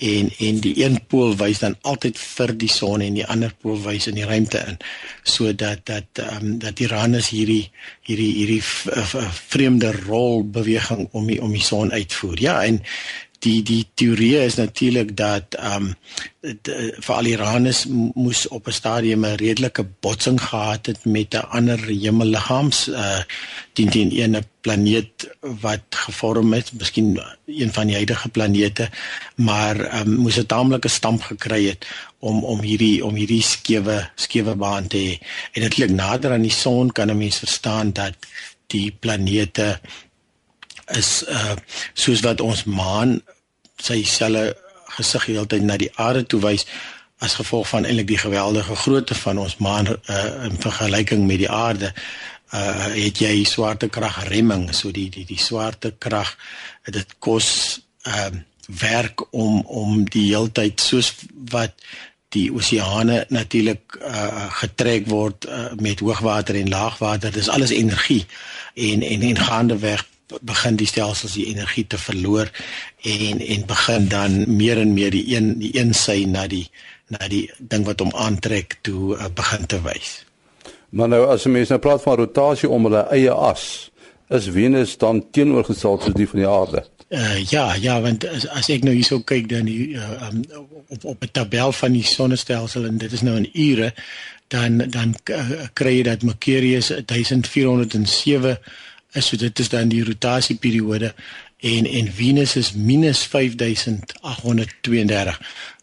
en 0.00 0.30
en 0.38 0.60
die 0.64 0.74
een 0.84 0.98
pool 1.06 1.36
wys 1.36 1.60
dan 1.62 1.76
altyd 1.80 2.18
vir 2.18 2.54
die 2.56 2.70
son 2.72 3.04
en 3.04 3.16
die 3.18 3.26
ander 3.26 3.52
pool 3.62 3.78
wys 3.84 4.08
in 4.10 4.18
die 4.18 4.28
ruimte 4.28 4.62
in 4.72 4.78
sodat 5.22 5.84
dat 5.84 6.22
ehm 6.24 6.46
um, 6.46 6.58
dat 6.58 6.80
Uranus 6.80 7.28
hierdie 7.34 7.70
hierdie 8.08 8.32
hierdie 8.34 8.62
vreemde 9.52 9.92
rol 10.06 10.44
beweging 10.44 11.08
om 11.12 11.26
die 11.26 11.40
om 11.42 11.52
die 11.52 11.64
son 11.64 11.92
uitvoer. 11.92 12.40
Ja, 12.40 12.62
en 12.64 12.80
die 13.44 13.62
die 13.64 13.84
teorie 13.94 14.36
is 14.44 14.56
natuurlik 14.60 15.16
dat 15.16 15.56
ehm 15.56 15.90
um, 15.90 15.94
vir 17.04 17.14
al 17.14 17.28
Iranus 17.28 17.84
moes 18.14 18.46
op 18.48 18.68
'n 18.68 18.72
stadium 18.72 19.24
'n 19.24 19.40
redelike 19.40 19.84
botsing 20.00 20.40
gehad 20.40 20.86
het 20.86 21.04
met 21.04 21.34
'n 21.34 21.48
ander 21.58 21.78
hemelliggaams 21.78 22.88
uh 22.88 23.22
teen 23.72 23.90
teen 23.90 24.36
'n 24.36 24.44
planeet 24.60 25.28
wat 25.40 25.84
gevorm 25.88 26.52
het, 26.52 26.72
miskien 26.72 27.20
een 27.58 27.72
van 27.72 27.86
die 27.86 27.96
huidige 27.96 28.28
planete, 28.28 28.90
maar 29.34 30.00
um, 30.00 30.14
moes 30.24 30.38
'n 30.38 30.46
taamlike 30.46 30.88
stamp 30.88 31.22
gekry 31.22 31.66
het 31.66 31.86
om 32.18 32.44
om 32.44 32.60
hierdie 32.60 33.04
om 33.04 33.14
hierdie 33.14 33.42
skewe 33.42 34.10
skewe 34.14 34.54
baan 34.54 34.86
te 34.86 34.96
hê. 34.98 35.26
En 35.52 35.62
dit 35.62 35.74
klink 35.74 35.90
nader 35.90 36.32
aan 36.32 36.46
die 36.46 36.58
son 36.64 36.92
kan 36.92 37.10
'n 37.10 37.18
mens 37.18 37.38
verstaan 37.38 37.92
dat 37.92 38.14
die 38.66 38.90
planete 39.00 39.80
is 40.86 41.22
uh 41.28 41.54
soos 41.94 42.22
wat 42.26 42.40
ons 42.40 42.64
maan 42.64 43.20
sy 43.80 44.02
selle 44.04 44.56
gesig 44.96 45.28
heeltyd 45.30 45.62
na 45.62 45.76
die 45.80 45.92
aarde 45.94 46.24
toe 46.26 46.40
wys 46.42 46.66
as 47.24 47.36
gevolg 47.38 47.68
van 47.68 47.86
eintlik 47.86 48.08
die 48.08 48.20
geweldige 48.20 48.76
grootte 48.82 49.14
van 49.14 49.38
ons 49.38 49.58
maan 49.60 49.88
uh, 49.90 50.46
in 50.48 50.56
vergelyking 50.60 51.26
met 51.28 51.42
die 51.44 51.50
aarde 51.50 51.92
uh 52.56 52.88
het 52.96 53.22
jy 53.22 53.44
swaartekrag 53.46 54.24
remming 54.28 54.70
so 54.74 54.90
die 54.94 55.08
die 55.14 55.26
die 55.28 55.38
swaartekrag 55.38 56.34
dit 56.84 57.18
kos 57.18 57.80
ehm 58.02 58.34
uh, 58.34 58.46
werk 58.78 59.32
om 59.34 59.60
om 59.66 60.04
die 60.14 60.28
heeltyd 60.28 60.80
soos 60.80 61.08
wat 61.50 61.72
die 62.30 62.52
oseane 62.54 63.24
natuurlik 63.34 63.96
uh, 63.98 64.46
getrek 64.60 65.08
word 65.10 65.48
uh, 65.48 65.72
met 65.82 65.98
hoogwater 66.00 66.54
en 66.54 66.70
laagwater 66.70 67.32
dis 67.34 67.48
alles 67.50 67.74
energie 67.74 68.26
en 68.74 69.02
en 69.02 69.22
en 69.26 69.36
gaande 69.36 69.78
weg 69.82 70.06
begin 70.40 70.76
die 70.78 70.86
stelsels 70.86 71.34
die 71.34 71.48
energie 71.50 71.86
te 71.86 71.98
verloor 71.98 72.50
en 73.02 73.40
en 73.40 73.66
begin 73.66 74.08
dan 74.08 74.56
meer 74.56 74.78
en 74.78 74.94
meer 74.94 75.10
die 75.10 75.26
een 75.34 75.58
die 75.58 75.72
een 75.74 75.94
sy 75.94 76.22
na 76.30 76.46
die 76.46 76.68
na 77.10 77.26
die 77.28 77.48
ding 77.58 77.84
wat 77.86 78.00
hom 78.00 78.12
aantrek 78.14 78.78
toe 78.86 79.16
uh, 79.16 79.26
begin 79.34 79.66
te 79.66 79.80
wys. 79.82 80.20
Maar 80.94 81.10
nou 81.10 81.24
as 81.30 81.46
mense 81.50 81.74
nou 81.74 81.82
praat 81.82 82.02
van 82.02 82.20
rotasie 82.22 82.70
om 82.70 82.86
hulle 82.86 83.02
eie 83.14 83.32
as, 83.34 83.90
is 84.30 84.46
Venus 84.54 84.94
dan 84.98 85.24
teenoorgestel 85.34 85.98
soos 86.00 86.14
die 86.14 86.28
van 86.28 86.38
die 86.38 86.48
aarde? 86.48 86.84
Uh, 87.10 87.42
ja, 87.50 87.74
ja, 87.74 88.00
want 88.00 88.22
as, 88.30 88.46
as 88.54 88.68
ek 88.70 88.84
nou 88.86 88.94
hierso 88.94 89.18
kyk 89.26 89.48
dan 89.50 89.66
die 89.66 89.98
uh, 89.98 90.28
um, 90.28 90.44
op 90.94 91.04
op 91.04 91.24
'n 91.26 91.30
tabel 91.34 91.72
van 91.74 91.92
die 91.92 92.06
sonnestelsel 92.06 92.86
en 92.86 92.98
dit 93.02 93.12
is 93.12 93.22
nou 93.26 93.36
in 93.36 93.50
ure, 93.52 93.90
dan 94.48 94.78
dan 94.78 95.14
uh, 95.30 95.50
kry 95.72 95.96
jy 95.96 96.02
dat 96.06 96.22
Mercurius 96.22 96.92
1407 97.06 98.58
is 99.12 99.26
so 99.26 99.36
dit 99.36 99.58
is 99.58 99.68
dan 99.68 99.88
die 99.90 100.04
rotasieperiode 100.04 101.14
en 101.60 101.86
en 101.86 102.12
Venus 102.12 102.56
is 102.56 102.72
minus 102.72 103.26
5832 103.26 105.40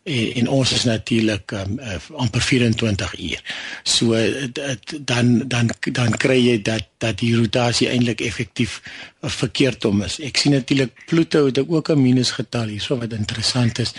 en, 0.08 0.34
en 0.42 0.50
ons 0.60 0.72
is 0.74 0.84
natuurlik 0.88 1.52
um, 1.52 1.80
uh, 1.80 1.98
amper 2.24 2.42
24 2.42 3.20
uur. 3.20 3.42
So 3.84 4.16
dit, 4.16 4.94
dan 5.08 5.44
dan 5.48 5.72
dan 5.92 6.16
kry 6.18 6.40
jy 6.40 6.62
dat 6.62 6.88
dat 7.04 7.20
die 7.22 7.36
rotasie 7.36 7.90
eintlik 7.92 8.24
effektief 8.26 8.80
uh, 8.82 9.30
verkeerd 9.30 9.86
om 9.86 10.02
is. 10.08 10.20
Ek 10.24 10.40
sien 10.40 10.56
natuurlik 10.56 11.06
Pluto 11.10 11.46
het 11.50 11.60
ook 11.60 11.92
'n 11.92 12.02
minusgetal 12.02 12.72
hierso 12.74 12.98
wat 12.98 13.14
interessant 13.14 13.80
is. 13.80 13.94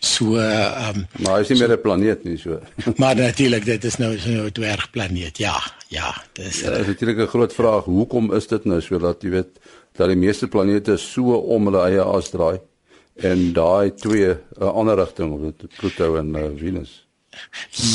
So 0.00 0.36
ehm 0.36 0.96
um, 0.96 1.06
maar 1.24 1.38
hy 1.38 1.40
is 1.40 1.48
nie 1.48 1.58
meer 1.58 1.76
'n 1.76 1.80
planeet 1.80 2.24
nie 2.24 2.38
so. 2.38 2.60
maar 3.00 3.16
natuurlik 3.16 3.64
dit 3.64 3.84
is 3.84 3.96
nou 3.96 4.18
so 4.18 4.30
'n 4.30 4.52
dwergplaneet. 4.52 5.38
Ja, 5.38 5.56
ja, 5.88 6.14
dis 6.32 6.60
ja, 6.60 6.70
is 6.70 6.86
natuurlik 6.86 7.18
'n 7.18 7.32
groot 7.32 7.54
vraag. 7.54 7.84
Hoekom 7.84 8.32
is 8.34 8.46
dit 8.46 8.64
nou 8.64 8.80
so 8.80 8.98
dat 8.98 9.22
jy 9.22 9.30
weet 9.30 9.58
dat 9.96 10.08
die 10.08 10.16
meeste 10.16 10.48
planete 10.48 10.96
so 10.96 11.32
om 11.32 11.64
hulle 11.64 11.88
eie 11.88 12.02
as 12.02 12.30
draai? 12.30 12.60
En 13.16 13.52
daai 13.52 13.94
twee 13.94 14.28
'n 14.28 14.62
uh, 14.62 14.68
ander 14.68 14.96
rigting 14.96 15.40
dit 15.40 15.76
Pluto 15.76 16.16
en 16.16 16.34
uh, 16.36 16.44
Venus. 16.56 17.06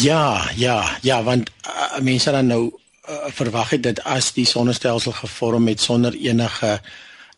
Ja, 0.02 0.50
ja, 0.56 0.98
ja, 1.02 1.24
want 1.24 1.50
uh, 1.68 2.00
mense 2.00 2.32
dan 2.32 2.48
nou 2.48 2.72
uh, 3.10 3.26
verwag 3.30 3.70
het 3.70 3.84
dat 3.84 4.04
as 4.04 4.34
die 4.34 4.46
sonnestelsel 4.46 5.12
gevorm 5.12 5.68
het 5.68 5.82
sonder 5.82 6.14
enige 6.14 6.82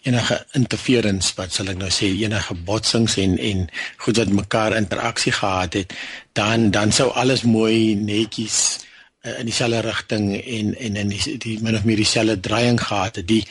enige 0.04 0.46
interference 0.52 1.32
wat 1.36 1.54
sal 1.56 1.70
ek 1.72 1.78
nou 1.80 1.90
sê 1.92 2.10
enige 2.12 2.54
botsings 2.68 3.16
en 3.18 3.38
en 3.40 3.68
goed 4.04 4.18
wat 4.20 4.28
mekaar 4.36 4.76
interaksie 4.76 5.32
gehad 5.32 5.74
het 5.74 5.94
dan 6.36 6.72
dan 6.72 6.92
sou 6.92 7.08
alles 7.12 7.44
mooi 7.48 7.96
netjies 7.96 8.83
in 9.24 9.48
dieselfde 9.48 9.80
rigting 9.80 10.26
en 10.36 10.74
en 10.76 10.96
in 10.96 11.12
die, 11.14 11.38
die 11.38 11.56
min 11.64 11.78
of 11.78 11.86
meer 11.88 12.02
dieselfde 12.02 12.40
draaiing 12.44 12.80
gehad 12.82 13.16
het. 13.16 13.28
Die 13.28 13.46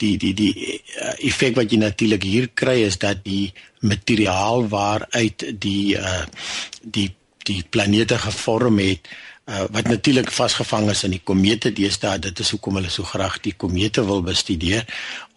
die 0.00 0.16
die 0.16 0.32
die 0.34 0.54
uh, 0.56 1.12
effek 1.28 1.56
wat 1.58 1.72
jy 1.72 1.80
natuurlik 1.82 2.24
hier 2.24 2.48
kry 2.54 2.80
is 2.86 2.96
dat 2.98 3.20
die 3.26 3.52
materiaal 3.84 4.68
waaruit 4.72 5.44
die 5.60 5.98
uh 6.00 6.24
die 6.82 7.10
die 7.48 7.60
planete 7.68 8.18
gevorm 8.18 8.80
het 8.80 9.08
uh, 9.48 9.64
wat 9.72 9.88
natuurlik 9.88 10.30
vasgevang 10.32 10.90
is 10.92 11.04
in 11.06 11.14
die 11.16 11.22
komete 11.24 11.72
deesdae 11.72 12.18
dit 12.22 12.40
is 12.44 12.50
hoekom 12.52 12.78
hulle 12.78 12.90
so 12.92 13.06
graag 13.08 13.38
die 13.44 13.54
komete 13.56 14.04
wil 14.06 14.20
bestudeer 14.22 14.84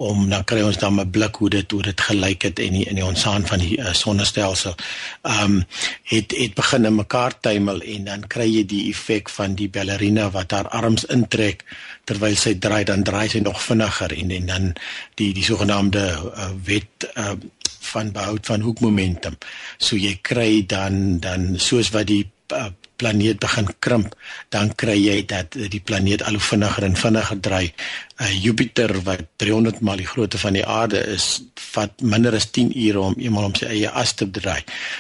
om 0.02 0.28
dan 0.30 0.44
kry 0.48 0.62
ons 0.66 0.80
dan 0.82 1.00
'n 1.00 1.12
blik 1.12 1.36
hoe 1.36 1.50
dit 1.50 1.72
hoe 1.72 1.82
dit 1.82 2.02
gelyk 2.02 2.42
het 2.42 2.60
en 2.60 2.74
die, 2.74 2.86
in 2.86 2.96
die 2.96 3.06
ontstaan 3.06 3.46
van 3.48 3.60
die 3.60 3.78
uh, 3.78 3.94
sonnestelsel. 3.94 4.76
Ehm 5.22 5.44
um, 5.44 5.64
het 6.04 6.34
het 6.38 6.54
begin 6.54 6.86
in 6.86 6.96
mekaar 6.96 7.40
tuimel 7.40 7.82
en 7.82 8.04
dan 8.04 8.28
kry 8.28 8.50
jy 8.50 8.66
die 8.66 8.90
effek 8.90 9.30
van 9.30 9.56
die 9.56 9.70
ballerina 9.70 10.30
wat 10.32 10.52
haar 10.52 10.68
arms 10.70 11.06
intrek 11.06 11.64
terwyl 12.04 12.36
sy 12.36 12.56
draai 12.60 12.84
dan 12.84 13.04
draai 13.04 13.30
sy 13.30 13.40
nog 13.40 13.62
vinniger 13.64 14.12
en 14.18 14.32
en 14.32 14.46
dan 14.46 14.74
die 15.16 15.34
die 15.34 15.44
sogenaamde 15.44 16.04
uh, 16.36 16.50
wet 16.66 17.10
uh, 17.16 17.34
van 17.82 18.12
behoud 18.12 18.46
van 18.46 18.62
hoekmomentum. 18.62 19.38
So 19.78 19.96
jy 19.96 20.20
kry 20.22 20.66
dan 20.66 21.20
dan 21.20 21.60
soos 21.60 21.90
wat 21.90 22.08
die 22.08 22.26
uh, 22.54 22.70
planeet 23.02 23.42
begin 23.42 23.70
krimp, 23.80 24.16
dan 24.54 24.72
kry 24.78 24.98
jy 25.00 25.18
dat 25.26 25.58
die 25.74 25.82
planeet 25.82 26.24
al 26.28 26.38
hoe 26.38 26.48
vinniger 26.52 26.86
en 26.88 26.98
vinniger 27.00 27.40
draai. 27.48 27.74
Uh, 28.22 28.30
Jupiter 28.44 28.94
wat 29.08 29.26
300 29.42 29.82
maal 29.82 30.02
die 30.04 30.10
grootte 30.10 30.38
van 30.42 30.54
die 30.58 30.66
aarde 30.66 31.02
is, 31.16 31.28
vat 31.74 32.04
minder 32.14 32.36
as 32.38 32.50
10 32.54 32.74
ure 32.76 33.08
om 33.10 33.18
eenmal 33.18 33.50
om 33.50 33.56
sy 33.58 33.70
eie 33.72 33.92
as 34.04 34.14
te 34.20 34.28
draai. 34.30 34.60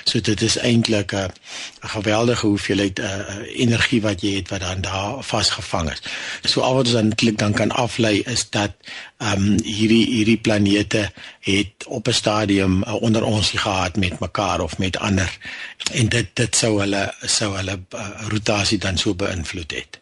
So 0.09 0.23
dit 0.31 0.41
is 0.41 0.57
eintlik 0.57 1.13
'n 1.13 1.29
geweldige 1.79 2.47
hoeveelheid 2.47 2.99
uh, 2.99 3.07
energie 3.55 4.01
wat 4.01 4.21
jy 4.21 4.35
het 4.35 4.49
wat 4.49 4.59
dan 4.61 4.81
daar 4.81 5.23
vasgevang 5.23 5.89
is. 5.91 6.01
So 6.45 6.61
al 6.61 6.75
wat 6.75 6.85
ons 6.85 6.97
dan 6.97 7.15
klik 7.15 7.37
dan 7.37 7.53
kan 7.53 7.71
aflei 7.71 8.21
is 8.21 8.49
dat 8.49 8.71
ehm 9.17 9.47
um, 9.47 9.57
hierdie 9.63 10.05
hierdie 10.05 10.37
planete 10.37 11.09
het 11.39 11.85
op 11.87 12.07
'n 12.07 12.13
stadium 12.13 12.83
uh, 12.83 13.01
onder 13.01 13.23
ons 13.23 13.49
gehad 13.49 13.97
met 13.97 14.19
mekaar 14.19 14.61
of 14.61 14.77
met 14.77 14.97
ander 14.97 15.37
en 15.91 16.09
dit 16.09 16.27
dit 16.33 16.55
sou 16.55 16.79
hulle 16.79 17.13
sou 17.21 17.55
hulle 17.55 17.79
uh, 17.95 18.09
rotasie 18.29 18.77
dan 18.77 18.97
so 18.97 19.13
beïnvloed 19.13 19.71
het. 19.71 19.99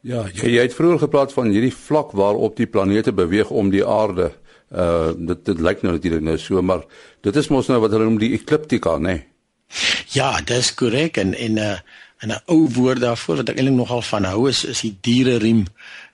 Ja, 0.00 0.26
jy, 0.32 0.48
jy 0.48 0.62
het 0.62 0.74
vroeër 0.74 0.98
gepraat 0.98 1.32
van 1.32 1.48
hierdie 1.48 1.74
vlak 1.74 2.12
waarop 2.12 2.56
die 2.56 2.66
planete 2.66 3.12
beweeg 3.12 3.50
om 3.50 3.70
die 3.70 3.86
aarde. 3.86 4.32
Uh 4.70 5.12
dit 5.16 5.44
dit 5.44 5.60
lyk 5.60 5.82
nou 5.82 5.94
natuurlik 5.94 6.20
nou 6.20 6.38
so, 6.38 6.62
maar 6.62 6.84
dit 7.20 7.36
is 7.36 7.48
mos 7.48 7.66
nou 7.66 7.80
wat 7.80 7.90
hulle 7.90 8.04
noem 8.04 8.18
die 8.18 8.32
ekliptika, 8.32 8.98
né? 8.98 9.00
Nee? 9.00 9.33
Ja, 10.14 10.40
dis 10.40 10.74
korrek 10.74 11.16
en 11.16 11.34
en 11.34 11.52
'n 11.52 11.58
uh, 11.58 11.78
'n 12.24 12.40
ou 12.46 12.68
woord 12.72 13.00
daarvoor 13.00 13.36
wat 13.36 13.48
ek 13.48 13.58
eintlik 13.58 13.76
nogal 13.76 14.02
van 14.02 14.24
hou 14.24 14.48
is 14.48 14.64
is 14.64 14.80
die 14.80 14.96
diereriem. 15.00 15.66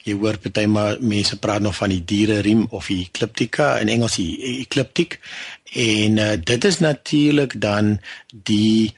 Jy 0.02 0.16
hoor 0.16 0.38
party 0.38 0.64
maar 0.66 0.96
mense 1.00 1.38
praat 1.38 1.62
nog 1.62 1.76
van 1.76 1.92
die 1.92 2.04
diereriem 2.04 2.66
of 2.70 2.86
die 2.86 3.04
ekliptika 3.04 3.78
in 3.78 3.88
Engels 3.88 4.16
die 4.16 4.58
ekliptik. 4.64 5.20
En 5.72 6.16
uh, 6.16 6.32
dit 6.44 6.64
is 6.64 6.78
natuurlik 6.78 7.60
dan 7.60 8.00
die 8.30 8.94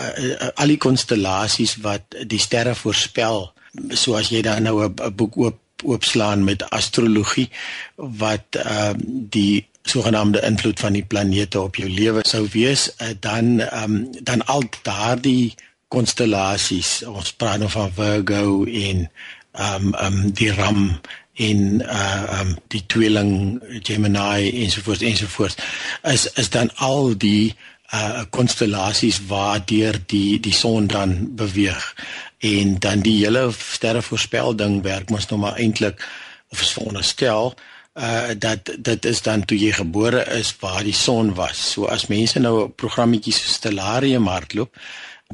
uh, 0.00 0.48
al 0.54 0.66
die 0.66 0.80
konstellasies 0.80 1.76
wat 1.84 2.18
die 2.26 2.40
sterre 2.40 2.74
voorspel 2.74 3.52
soos 3.88 4.32
jy 4.32 4.42
dan 4.42 4.62
nou 4.62 4.84
'n 4.84 5.14
boek 5.14 5.36
oop 5.36 5.64
oopslaan 5.84 6.44
met 6.44 6.70
astrologie 6.70 7.50
wat 7.94 8.58
uh, 8.58 8.90
die 9.30 9.67
sogenaamde 9.88 10.42
invloed 10.46 10.80
van 10.80 10.92
die 10.92 11.04
planete 11.04 11.60
op 11.60 11.76
jou 11.76 11.88
lewe 11.90 12.24
sou 12.28 12.46
wees 12.52 12.88
uh, 13.02 13.14
dan 13.20 13.60
um, 13.82 13.96
dan 14.20 14.44
al 14.46 14.64
daardie 14.82 15.54
konstellasies 15.88 17.02
ons 17.08 17.32
praat 17.32 17.62
nou 17.62 17.70
van 17.72 17.92
Virgo 17.92 18.64
en 18.64 19.08
um, 19.56 19.94
um, 19.94 20.20
die 20.32 20.52
ram 20.52 21.00
en 21.38 21.80
uh 21.80 22.40
um 22.40 22.56
die 22.74 22.82
tweeling 22.86 23.62
Gemini 23.82 24.50
ensovoorts 24.64 25.02
ensovoorts 25.06 25.56
is 26.02 26.26
is 26.32 26.50
dan 26.50 26.70
al 26.74 27.14
die 27.16 27.54
uh 27.94 28.24
konstellasies 28.30 29.20
waardeur 29.26 30.00
die 30.06 30.40
die 30.40 30.52
son 30.52 30.86
dan 30.86 31.34
beweeg. 31.36 31.94
En 32.38 32.78
dan 32.78 33.00
die 33.00 33.24
hele 33.24 33.50
sterrevoorspelling 33.72 34.82
werk 34.82 35.10
mos 35.10 35.28
nou 35.28 35.40
maar 35.40 35.56
eintlik 35.56 36.02
of 36.48 36.60
is 36.60 36.74
veronderstel 36.74 37.54
uh 37.98 38.30
dat 38.38 38.70
dit 38.78 39.04
is 39.04 39.22
dan 39.22 39.44
toe 39.44 39.58
jy 39.58 39.72
gebore 39.72 40.22
is 40.38 40.54
waar 40.60 40.84
die 40.84 40.94
son 40.94 41.34
was. 41.34 41.72
So 41.72 41.86
as 41.86 42.06
mense 42.06 42.38
nou 42.38 42.64
'n 42.64 42.74
programmetjie 42.74 43.32
so 43.32 43.48
Stellarium 43.48 44.26
hardloop 44.26 44.76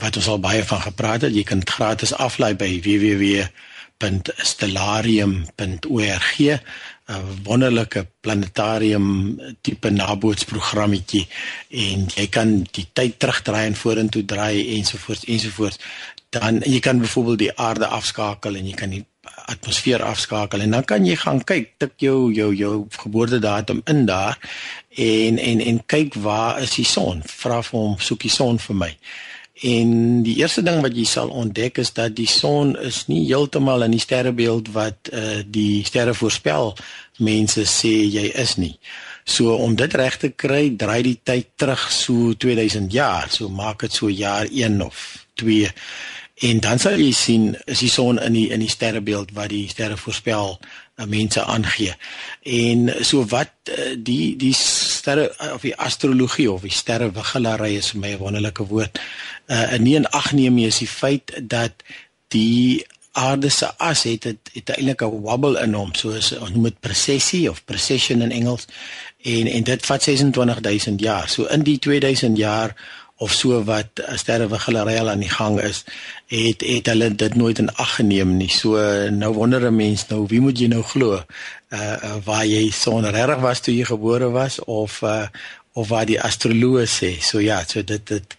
wat 0.00 0.16
ons 0.16 0.28
al 0.28 0.40
baie 0.40 0.64
van 0.64 0.80
gepraat 0.80 1.22
het, 1.22 1.34
jy 1.34 1.42
kan 1.42 1.58
dit 1.58 1.70
gratis 1.70 2.14
aflaai 2.14 2.54
by 2.54 2.80
www 2.80 3.44
www.stellarium.org 3.98 6.60
'n 7.04 7.42
wonderlike 7.42 8.06
planetarium 8.20 9.38
tipe 9.60 9.90
nabootsprogrammetjie 9.90 11.28
en 11.68 12.06
jy 12.14 12.26
kan 12.32 12.66
die 12.72 12.86
tyd 12.92 13.18
terugdraai 13.20 13.66
en 13.66 13.76
vorentoe 13.76 14.24
draai 14.24 14.76
ensovoorts 14.78 15.24
ensovoorts 15.24 15.78
dan 16.32 16.60
jy 16.64 16.80
kan 16.80 16.98
byvoorbeeld 16.98 17.38
die 17.38 17.58
aarde 17.58 17.86
afskakel 17.86 18.56
en 18.56 18.66
jy 18.66 18.74
kan 18.74 18.90
die 18.90 19.04
atmosfeer 19.44 20.02
afskakel. 20.02 20.60
En 20.60 20.70
dan 20.70 20.84
kan 20.84 21.06
jy 21.06 21.16
gaan 21.20 21.42
kyk 21.44 21.74
tik 21.78 21.92
jou 21.96 22.32
jou 22.32 22.50
jou 22.54 22.74
geboortedatum 23.02 23.82
in 23.90 24.06
daar 24.06 24.38
en 24.96 25.38
en 25.38 25.60
en 25.60 25.82
kyk 25.86 26.14
waar 26.14 26.62
is 26.62 26.74
die 26.78 26.88
son. 26.88 27.22
Vra 27.26 27.62
vir 27.62 27.78
hom 27.80 27.96
soek 27.98 28.26
die 28.26 28.32
son 28.32 28.58
vir 28.58 28.76
my. 28.76 28.92
En 29.62 30.22
die 30.26 30.36
eerste 30.40 30.64
ding 30.66 30.80
wat 30.82 30.96
jy 30.98 31.04
sal 31.06 31.30
ontdek 31.30 31.78
is 31.78 31.92
dat 31.94 32.16
die 32.18 32.28
son 32.28 32.74
is 32.82 33.04
nie 33.06 33.22
heeltemal 33.28 33.86
in 33.86 33.94
die 33.94 34.02
sterrebeeld 34.02 34.72
wat 34.74 35.12
uh, 35.12 35.44
die 35.46 35.84
sterre 35.86 36.14
voorspel 36.14 36.74
mense 37.22 37.62
sê 37.70 37.92
jy 38.02 38.32
is 38.34 38.56
nie. 38.58 38.74
So 39.24 39.54
om 39.54 39.76
dit 39.78 39.94
reg 39.94 40.18
te 40.20 40.32
kry 40.34 40.74
draai 40.76 41.02
die 41.06 41.18
tyd 41.22 41.54
terug 41.56 41.86
so 41.92 42.34
2000 42.34 42.92
jaar. 42.92 43.30
So 43.30 43.48
maak 43.48 43.86
dit 43.86 43.94
so 43.94 44.10
jaar 44.10 44.50
1 44.50 44.82
of 44.82 45.24
2 45.40 45.70
En 46.34 46.60
dan 46.60 46.78
sal 46.82 46.98
jy 46.98 47.12
sien 47.14 47.52
is 47.70 47.78
die 47.84 47.90
son 47.90 48.18
in 48.18 48.34
die 48.34 48.48
in 48.50 48.62
die 48.62 48.70
sterrebeeld 48.70 49.30
wat 49.36 49.52
die 49.52 49.68
sterre 49.70 49.96
voorspel 49.96 50.56
uh, 50.58 51.06
mense 51.06 51.44
aangee. 51.44 51.94
En 52.42 52.90
so 53.06 53.22
wat 53.30 53.52
uh, 53.70 53.92
die 53.98 54.34
die 54.36 54.54
sterre 54.58 55.28
of 55.54 55.62
die 55.62 55.76
astrologie 55.76 56.50
of 56.50 56.66
die 56.66 56.74
sterrewiggelary 56.74 57.76
is 57.78 57.92
vir 57.94 58.00
my 58.00 58.10
'n 58.16 58.18
wonderlike 58.18 58.66
woord. 58.66 58.98
Uh, 59.46 59.78
nie 59.78 59.94
in 59.94 60.10
ag 60.10 60.32
neem 60.32 60.58
jy 60.58 60.66
is 60.66 60.82
die 60.82 60.90
feit 60.90 61.30
dat 61.42 61.86
die 62.34 62.82
aarde 63.14 63.48
se 63.48 63.70
as 63.78 64.02
het 64.02 64.24
het, 64.24 64.50
het 64.52 64.74
eintlik 64.74 65.02
'n 65.02 65.22
wobble 65.22 65.60
in 65.62 65.74
hom 65.74 65.94
soos 65.94 66.32
ons 66.32 66.50
noem 66.50 66.62
dit 66.62 66.80
precessie 66.80 67.50
of 67.50 67.64
precession 67.64 68.22
in 68.22 68.30
Engels 68.30 68.66
en 69.22 69.46
en 69.46 69.62
dit 69.62 69.86
vat 69.86 70.02
26000 70.02 71.00
jaar. 71.00 71.28
So 71.28 71.44
in 71.44 71.62
die 71.62 71.78
2000 71.78 72.36
jaar 72.36 72.74
of 73.24 73.32
so 73.32 73.62
wat 73.64 73.90
'n 74.00 74.18
sterrewiggelary 74.22 74.96
aan 74.98 75.24
die 75.24 75.34
gang 75.38 75.60
is, 75.60 75.84
het 76.26 76.60
het 76.60 76.86
hulle 76.86 77.08
dit 77.14 77.34
nooit 77.34 77.58
in 77.58 77.74
ag 77.74 77.94
geneem 77.94 78.36
nie. 78.36 78.50
So 78.50 78.76
nou 79.10 79.32
wonder 79.34 79.62
'n 79.66 79.76
mens 79.76 80.06
nou 80.08 80.26
wie 80.28 80.40
moet 80.40 80.58
jy 80.58 80.68
nou 80.68 80.82
glo? 80.82 81.10
Uh, 81.70 81.80
uh 81.80 82.16
waar 82.24 82.46
jy 82.46 82.70
sonder 82.70 83.12
reg 83.12 83.40
was 83.40 83.60
toe 83.60 83.74
jy 83.76 83.84
gebore 83.84 84.30
was 84.30 84.60
of 84.64 85.02
uh 85.02 85.26
of 85.72 85.88
waar 85.88 86.06
die 86.06 86.20
astroloë 86.20 86.86
sê. 86.86 87.10
So 87.20 87.38
ja, 87.40 87.64
so 87.66 87.82
dit 87.82 88.06
dit 88.06 88.36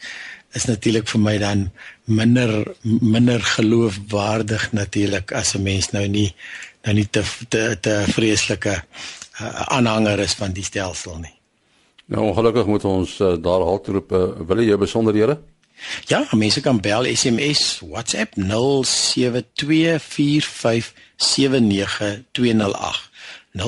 is 0.54 0.65
natuurlik 0.65 1.08
vir 1.08 1.21
my 1.21 1.38
dan 1.38 1.71
minder 2.06 2.52
minder 2.84 3.41
geloofwaardig 3.41 4.71
natuurlik 4.71 5.32
as 5.32 5.56
'n 5.56 5.63
mens 5.63 5.91
nou 5.91 6.08
nie 6.08 6.36
nou 6.84 6.95
nie 6.95 7.08
te 7.10 7.24
te, 7.50 7.78
te 7.82 8.04
vreeslike 8.08 8.84
uh, 9.41 9.62
aanhanger 9.78 10.19
is 10.19 10.34
van 10.34 10.52
die 10.52 10.63
stelsel 10.63 11.17
nie. 11.17 11.35
Nou 12.05 12.27
ongelukkig 12.27 12.65
moet 12.65 12.85
ons 12.85 13.19
uh, 13.19 13.33
daar 13.41 13.61
halt 13.61 13.87
roep. 13.87 14.11
Uh, 14.11 14.23
wil 14.47 14.61
jy 14.61 14.77
besonderhede? 14.77 15.39
Ja, 16.05 16.27
mense 16.31 16.61
kan 16.61 16.79
bel, 16.79 17.15
SMS, 17.15 17.81
WhatsApp 17.89 18.33
0724579208. 18.37 18.45
0724579208. 23.55 23.61